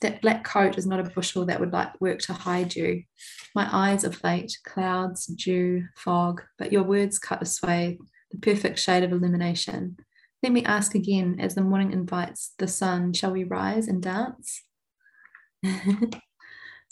that 0.00 0.22
black 0.22 0.44
coat 0.44 0.78
is 0.78 0.86
not 0.86 1.00
a 1.00 1.10
bushel 1.10 1.44
that 1.46 1.60
would 1.60 1.72
like 1.72 2.00
work 2.00 2.20
to 2.20 2.32
hide 2.32 2.74
you. 2.74 3.02
My 3.54 3.68
eyes 3.70 4.04
of 4.04 4.22
late, 4.24 4.56
clouds, 4.64 5.26
dew, 5.26 5.84
fog, 5.96 6.42
but 6.58 6.72
your 6.72 6.84
words 6.84 7.18
cut 7.18 7.42
a 7.42 7.46
swathe, 7.46 7.98
the 8.30 8.38
perfect 8.38 8.78
shade 8.78 9.02
of 9.02 9.12
illumination. 9.12 9.96
Let 10.42 10.52
me 10.52 10.64
ask 10.64 10.94
again 10.94 11.38
as 11.40 11.54
the 11.54 11.62
morning 11.62 11.92
invites 11.92 12.54
the 12.58 12.68
sun, 12.68 13.12
shall 13.12 13.32
we 13.32 13.44
rise 13.44 13.88
and 13.88 14.02
dance? 14.02 14.62
so 15.64 15.70
yeah, 15.74 16.10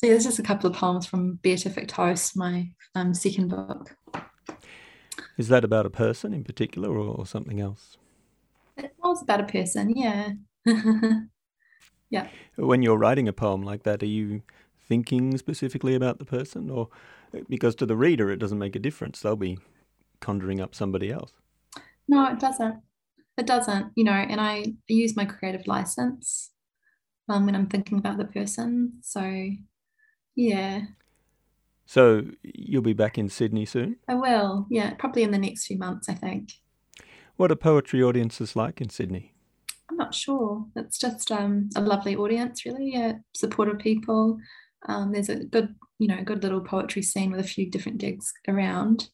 there's 0.03 0.25
just 0.25 0.41
a 0.41 0.45
couple 0.45 0.69
of 0.69 0.77
poems 0.77 1.07
from 1.07 1.39
Beatific 1.43 1.89
Toast, 1.89 2.37
my 2.37 2.71
um, 2.95 3.15
second 3.15 3.49
book. 3.49 3.95
Is 5.37 5.49
that 5.49 5.65
about 5.65 5.87
a 5.87 5.91
person 5.91 6.33
in 6.33 6.45
particular 6.45 6.91
or, 6.91 7.15
or 7.15 7.27
something 7.27 7.61
else? 7.61 7.97
It 8.77 8.95
was 9.03 9.23
about 9.23 9.41
a 9.41 9.45
person, 9.45 9.97
yeah. 9.97 10.33
Yeah. 12.11 12.29
When 12.57 12.83
you're 12.83 12.99
writing 12.99 13.29
a 13.29 13.33
poem 13.33 13.63
like 13.63 13.83
that, 13.83 14.03
are 14.03 14.07
you 14.07 14.43
thinking 14.89 15.37
specifically 15.39 15.95
about 15.95 16.19
the 16.19 16.25
person, 16.25 16.71
or 16.71 16.89
because 17.49 17.75
to 17.77 17.87
the 17.87 17.97
reader 17.97 18.31
it 18.31 18.39
doesn't 18.39 18.59
make 18.59 18.77
a 18.77 18.81
difference? 18.81 19.21
They'll 19.21 19.37
be 19.37 19.59
conjuring 20.21 20.61
up 20.61 20.75
somebody 20.75 21.11
else. 21.11 21.33
No, 22.09 22.31
it 22.31 22.39
doesn't. 22.39 22.77
It 23.37 23.47
doesn't. 23.47 23.93
You 23.97 24.05
know, 24.05 24.13
and 24.13 24.41
I 24.41 24.75
use 24.89 25.17
my 25.17 25.25
creative 25.25 25.67
license 25.67 26.53
um, 27.29 27.47
when 27.47 27.55
I'm 27.55 27.67
thinking 27.67 27.99
about 27.99 28.19
the 28.19 28.25
person. 28.25 29.01
So, 29.03 29.51
yeah. 30.37 30.83
So 31.87 32.25
you'll 32.43 32.83
be 32.83 32.93
back 32.93 33.17
in 33.17 33.29
Sydney 33.29 33.65
soon? 33.65 33.97
I 34.09 34.15
will. 34.15 34.67
Yeah, 34.69 34.95
probably 34.95 35.23
in 35.23 35.31
the 35.31 35.39
next 35.39 35.67
few 35.67 35.79
months, 35.79 36.09
I 36.09 36.15
think. 36.15 36.53
What 37.37 37.53
are 37.53 37.57
poetry 37.57 38.03
audiences 38.03 38.57
like 38.57 38.81
in 38.81 38.91
Sydney? 38.91 39.33
I'm 39.89 39.97
not 39.97 40.15
sure. 40.15 40.67
It's 40.75 40.99
just 40.99 41.31
um, 41.31 41.71
a 41.77 41.81
lovely 41.81 42.17
audience, 42.17 42.67
really. 42.67 42.93
Yeah, 42.93 43.13
supportive 43.35 43.79
people. 43.79 44.39
Um, 44.89 45.13
there's 45.13 45.29
a 45.29 45.45
good, 45.45 45.75
you 45.99 46.09
know, 46.09 46.23
good 46.25 46.43
little 46.43 46.61
poetry 46.61 47.03
scene 47.03 47.31
with 47.31 47.41
a 47.41 47.49
few 47.49 47.71
different 47.71 47.99
gigs 47.99 48.33
around. 48.49 49.09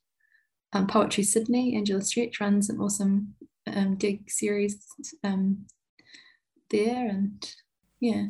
Um, 0.73 0.87
poetry 0.87 1.25
Sydney, 1.25 1.77
Angela 1.77 2.01
Stretch 2.01 2.41
runs 2.41 2.71
an 2.71 2.81
awesome 2.81 3.35
um, 3.67 3.97
gig 3.97 4.31
series 4.31 4.87
um, 5.23 5.67
there, 6.71 7.07
and 7.07 7.55
yeah. 8.01 8.27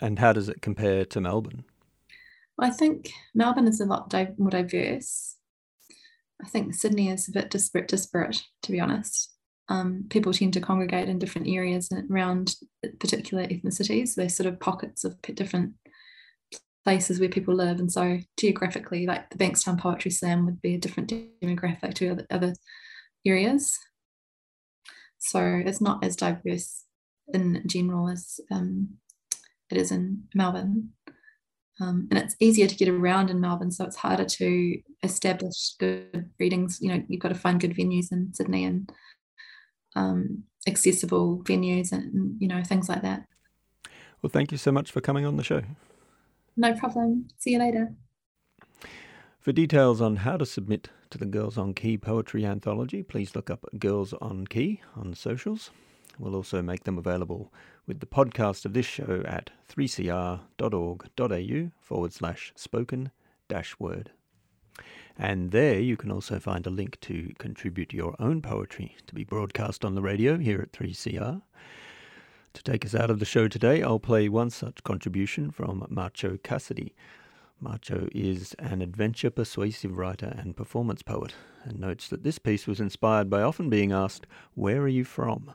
And 0.00 0.18
how 0.18 0.32
does 0.32 0.48
it 0.48 0.62
compare 0.62 1.04
to 1.04 1.20
Melbourne? 1.20 1.64
Well, 2.56 2.70
I 2.70 2.72
think 2.72 3.12
Melbourne 3.34 3.66
is 3.66 3.80
a 3.80 3.86
lot 3.86 4.10
di- 4.10 4.34
more 4.38 4.50
diverse. 4.50 5.36
I 6.42 6.48
think 6.48 6.74
Sydney 6.74 7.10
is 7.10 7.28
a 7.28 7.32
bit 7.32 7.50
disparate, 7.50 7.88
disparate 7.88 8.42
to 8.62 8.72
be 8.72 8.80
honest. 8.80 9.30
Um, 9.68 10.04
people 10.10 10.32
tend 10.32 10.52
to 10.54 10.60
congregate 10.60 11.08
in 11.08 11.18
different 11.18 11.48
areas 11.48 11.90
around 12.10 12.56
particular 13.00 13.46
ethnicities. 13.46 14.14
They're 14.14 14.28
sort 14.28 14.46
of 14.46 14.60
pockets 14.60 15.04
of 15.04 15.20
different 15.22 15.72
places 16.84 17.18
where 17.18 17.30
people 17.30 17.54
live. 17.54 17.80
And 17.80 17.90
so 17.90 18.18
geographically, 18.38 19.06
like 19.06 19.30
the 19.30 19.38
Bankstown 19.38 19.80
Poetry 19.80 20.10
Slam 20.10 20.44
would 20.44 20.60
be 20.60 20.74
a 20.74 20.78
different 20.78 21.12
demographic 21.42 21.94
to 21.94 22.10
other, 22.10 22.26
other 22.30 22.54
areas. 23.26 23.78
So 25.18 25.40
it's 25.64 25.80
not 25.80 26.04
as 26.04 26.16
diverse 26.16 26.84
in 27.32 27.62
general 27.66 28.10
as 28.10 28.38
um, 28.50 28.98
it 29.70 29.78
is 29.78 29.90
in 29.90 30.24
Melbourne. 30.34 30.90
Um, 31.80 32.06
and 32.10 32.18
it's 32.18 32.36
easier 32.38 32.68
to 32.68 32.76
get 32.76 32.88
around 32.88 33.30
in 33.30 33.40
Melbourne, 33.40 33.72
so 33.72 33.84
it's 33.84 33.96
harder 33.96 34.24
to 34.24 34.78
establish 35.02 35.74
good 35.78 36.30
readings. 36.38 36.78
You 36.80 36.92
know, 36.92 37.04
you've 37.08 37.20
got 37.20 37.30
to 37.30 37.34
find 37.34 37.60
good 37.60 37.74
venues 37.74 38.12
in 38.12 38.32
Sydney 38.32 38.64
and 38.64 38.92
um, 39.96 40.44
accessible 40.66 41.42
venues 41.44 41.92
and 41.92 42.40
you 42.40 42.48
know 42.48 42.62
things 42.62 42.88
like 42.88 43.02
that. 43.02 43.24
Well, 44.22 44.30
thank 44.30 44.52
you 44.52 44.58
so 44.58 44.72
much 44.72 44.90
for 44.90 45.00
coming 45.00 45.26
on 45.26 45.36
the 45.36 45.44
show. 45.44 45.62
No 46.56 46.74
problem. 46.74 47.28
See 47.38 47.52
you 47.52 47.58
later. 47.58 47.92
For 49.40 49.52
details 49.52 50.00
on 50.00 50.16
how 50.16 50.38
to 50.38 50.46
submit 50.46 50.88
to 51.10 51.18
the 51.18 51.26
Girls 51.26 51.58
on 51.58 51.74
Key 51.74 51.98
Poetry 51.98 52.46
Anthology, 52.46 53.02
please 53.02 53.36
look 53.36 53.50
up 53.50 53.66
Girls 53.78 54.14
on 54.14 54.46
Key 54.46 54.80
on 54.96 55.14
socials. 55.14 55.70
We'll 56.18 56.34
also 56.34 56.62
make 56.62 56.84
them 56.84 56.98
available 56.98 57.52
with 57.86 58.00
the 58.00 58.06
podcast 58.06 58.64
of 58.64 58.72
this 58.72 58.86
show 58.86 59.22
at 59.26 59.50
3cr.org.au 59.68 61.70
forward 61.80 62.12
slash 62.12 62.52
spoken 62.56 63.10
dash 63.48 63.78
word. 63.78 64.10
And 65.16 65.52
there 65.52 65.78
you 65.78 65.96
can 65.96 66.10
also 66.10 66.38
find 66.38 66.66
a 66.66 66.70
link 66.70 67.00
to 67.02 67.32
contribute 67.38 67.92
your 67.92 68.16
own 68.18 68.42
poetry 68.42 68.96
to 69.06 69.14
be 69.14 69.24
broadcast 69.24 69.84
on 69.84 69.94
the 69.94 70.02
radio 70.02 70.38
here 70.38 70.60
at 70.60 70.72
3CR. 70.72 71.42
To 72.54 72.62
take 72.62 72.84
us 72.84 72.94
out 72.94 73.10
of 73.10 73.18
the 73.18 73.24
show 73.24 73.48
today, 73.48 73.82
I'll 73.82 73.98
play 73.98 74.28
one 74.28 74.50
such 74.50 74.84
contribution 74.84 75.50
from 75.50 75.86
Macho 75.88 76.36
Cassidy. 76.38 76.94
Macho 77.60 78.08
is 78.12 78.54
an 78.58 78.82
adventure 78.82 79.30
persuasive 79.30 79.96
writer 79.96 80.34
and 80.36 80.56
performance 80.56 81.02
poet, 81.02 81.34
and 81.64 81.78
notes 81.78 82.08
that 82.08 82.22
this 82.22 82.38
piece 82.38 82.66
was 82.66 82.80
inspired 82.80 83.30
by 83.30 83.42
often 83.42 83.70
being 83.70 83.92
asked, 83.92 84.26
Where 84.54 84.82
are 84.82 84.88
you 84.88 85.04
from? 85.04 85.54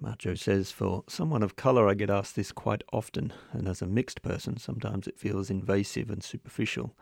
Macho 0.00 0.34
says, 0.34 0.70
For 0.70 1.04
someone 1.08 1.42
of 1.42 1.56
colour, 1.56 1.88
I 1.88 1.94
get 1.94 2.10
asked 2.10 2.36
this 2.36 2.52
quite 2.52 2.82
often, 2.92 3.32
and 3.52 3.66
as 3.66 3.80
a 3.80 3.86
mixed 3.86 4.22
person, 4.22 4.56
sometimes 4.58 5.06
it 5.06 5.18
feels 5.18 5.50
invasive 5.50 6.10
and 6.10 6.22
superficial, 6.22 6.96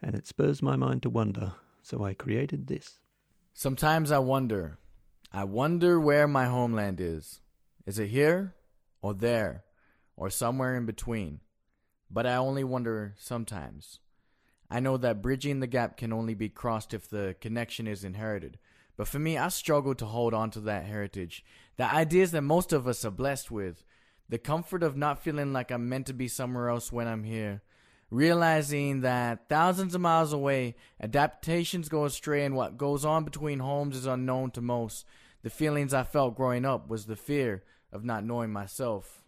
and 0.00 0.14
it 0.14 0.26
spurs 0.26 0.62
my 0.62 0.76
mind 0.76 1.02
to 1.02 1.10
wonder, 1.10 1.54
so 1.82 2.04
I 2.04 2.14
created 2.14 2.66
this. 2.66 2.98
Sometimes 3.54 4.10
I 4.10 4.18
wonder. 4.18 4.78
I 5.32 5.44
wonder 5.44 5.98
where 5.98 6.28
my 6.28 6.46
homeland 6.46 7.00
is. 7.00 7.40
Is 7.86 7.98
it 7.98 8.08
here, 8.08 8.54
or 9.00 9.14
there, 9.14 9.64
or 10.16 10.30
somewhere 10.30 10.76
in 10.76 10.86
between? 10.86 11.40
But 12.10 12.26
I 12.26 12.36
only 12.36 12.64
wonder 12.64 13.14
sometimes. 13.18 14.00
I 14.70 14.80
know 14.80 14.96
that 14.98 15.22
bridging 15.22 15.60
the 15.60 15.66
gap 15.66 15.96
can 15.96 16.12
only 16.12 16.34
be 16.34 16.48
crossed 16.48 16.94
if 16.94 17.08
the 17.08 17.36
connection 17.40 17.86
is 17.86 18.04
inherited. 18.04 18.58
But 18.96 19.08
for 19.08 19.18
me, 19.18 19.38
I 19.38 19.48
struggle 19.48 19.94
to 19.96 20.06
hold 20.06 20.34
on 20.34 20.50
to 20.52 20.60
that 20.60 20.84
heritage, 20.84 21.44
the 21.82 21.92
ideas 21.92 22.30
that 22.30 22.42
most 22.42 22.72
of 22.72 22.86
us 22.86 23.04
are 23.04 23.10
blessed 23.10 23.50
with, 23.50 23.84
the 24.28 24.38
comfort 24.38 24.84
of 24.84 24.96
not 24.96 25.20
feeling 25.20 25.52
like 25.52 25.72
I'm 25.72 25.88
meant 25.88 26.06
to 26.06 26.12
be 26.12 26.28
somewhere 26.28 26.68
else 26.68 26.92
when 26.92 27.08
I'm 27.08 27.24
here, 27.24 27.60
realizing 28.08 29.00
that 29.00 29.48
thousands 29.48 29.96
of 29.96 30.00
miles 30.00 30.32
away, 30.32 30.76
adaptations 31.00 31.88
go 31.88 32.04
astray 32.04 32.44
and 32.44 32.54
what 32.54 32.78
goes 32.78 33.04
on 33.04 33.24
between 33.24 33.58
homes 33.58 33.96
is 33.96 34.06
unknown 34.06 34.52
to 34.52 34.60
most. 34.60 35.04
The 35.42 35.50
feelings 35.50 35.92
I 35.92 36.04
felt 36.04 36.36
growing 36.36 36.64
up 36.64 36.88
was 36.88 37.06
the 37.06 37.16
fear 37.16 37.64
of 37.92 38.04
not 38.04 38.22
knowing 38.22 38.52
myself. 38.52 39.24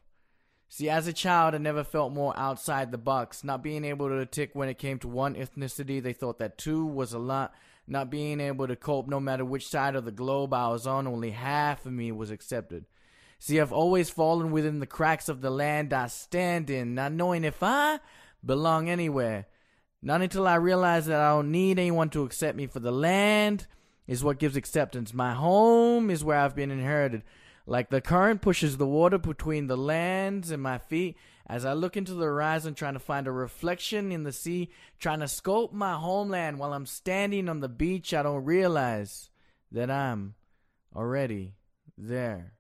See, 0.69 0.89
as 0.89 1.09
a 1.09 1.13
child, 1.13 1.57
I 1.57 1.59
never 1.59 1.83
felt 1.83 2.13
more 2.13 2.39
outside 2.39 2.93
the 2.93 2.99
box, 2.99 3.43
not 3.43 3.65
being 3.65 3.85
able 3.85 4.11
to 4.11 4.27
tick 4.27 4.51
when 4.53 4.69
it 4.69 4.79
came 4.79 5.01
to 5.01 5.09
one 5.09 5.35
ethnicity. 5.35 6.01
They 6.01 6.13
thought 6.13 6.39
that 6.39 6.57
two 6.57 6.87
was 6.87 7.13
a 7.13 7.19
lot 7.19 7.53
not 7.87 8.11
being 8.11 8.41
able 8.41 8.67
to 8.67 8.77
cope 8.77 9.09
no 9.09 9.21
matter 9.21 9.45
which 9.45 9.69
side 9.69 9.95
of 9.95 10.05
the 10.05 10.13
globe 10.13 10.55
I 10.55 10.69
was 10.69 10.87
on, 10.87 11.07
only 11.07 11.31
half 11.31 11.85
of 11.87 11.93
me 11.93 12.13
was 12.13 12.31
accepted. 12.31 12.87
See, 13.39 13.61
I've 13.61 13.73
always 13.73 14.09
fallen 14.09 14.53
within 14.53 14.81
the 14.81 14.87
cracks 14.87 15.29
of 15.29 15.41
the 15.41 15.51
land 15.51 15.93
I 15.93 16.07
stand 16.07 16.71
in, 16.71 16.95
not 16.95 17.13
knowing 17.13 17.45
if 17.45 17.63
I 17.63 18.01
belong 18.45 18.89
anywhere. 18.89 19.47
Not 20.01 20.23
until 20.23 20.47
I 20.47 20.57
realize 20.57 21.07
that 21.07 21.21
I 21.21 21.31
don't 21.31 21.51
need 21.51 21.79
anyone 21.79 22.11
to 22.11 22.25
accept 22.25 22.57
me 22.57 22.67
for 22.67 22.81
the 22.81 22.93
land 22.93 23.67
is 24.07 24.23
what 24.23 24.39
gives 24.39 24.57
acceptance. 24.57 25.15
My 25.15 25.35
home 25.35 26.11
is 26.11 26.23
where 26.23 26.39
I've 26.39 26.55
been 26.55 26.71
inherited. 26.71 27.23
Like 27.67 27.89
the 27.89 28.01
current 28.03 28.43
pushes 28.43 28.77
the 28.77 28.87
water 28.87 29.17
between 29.17 29.67
the 29.67 29.79
lands 29.79 30.51
and 30.51 30.63
my 30.63 30.79
feet, 30.79 31.17
as 31.47 31.65
I 31.65 31.75
look 31.75 31.97
into 31.97 32.15
the 32.15 32.25
horizon, 32.25 32.75
trying 32.75 32.95
to 32.95 33.01
find 33.01 33.27
a 33.27 33.33
reflection 33.33 34.11
in 34.11 34.23
the 34.23 34.33
sea, 34.33 34.71
trying 34.99 35.21
to 35.21 35.29
scope 35.29 35.73
my 35.73 35.95
homeland 35.95 36.59
while 36.59 36.73
I'm 36.73 36.87
standing 36.87 37.49
on 37.49 37.61
the 37.61 37.69
beach, 37.69 38.15
I 38.15 38.23
don't 38.23 38.45
realize 38.45 39.31
that 39.71 39.91
I'm 39.91 40.35
already 40.95 41.55
there. 41.99 42.54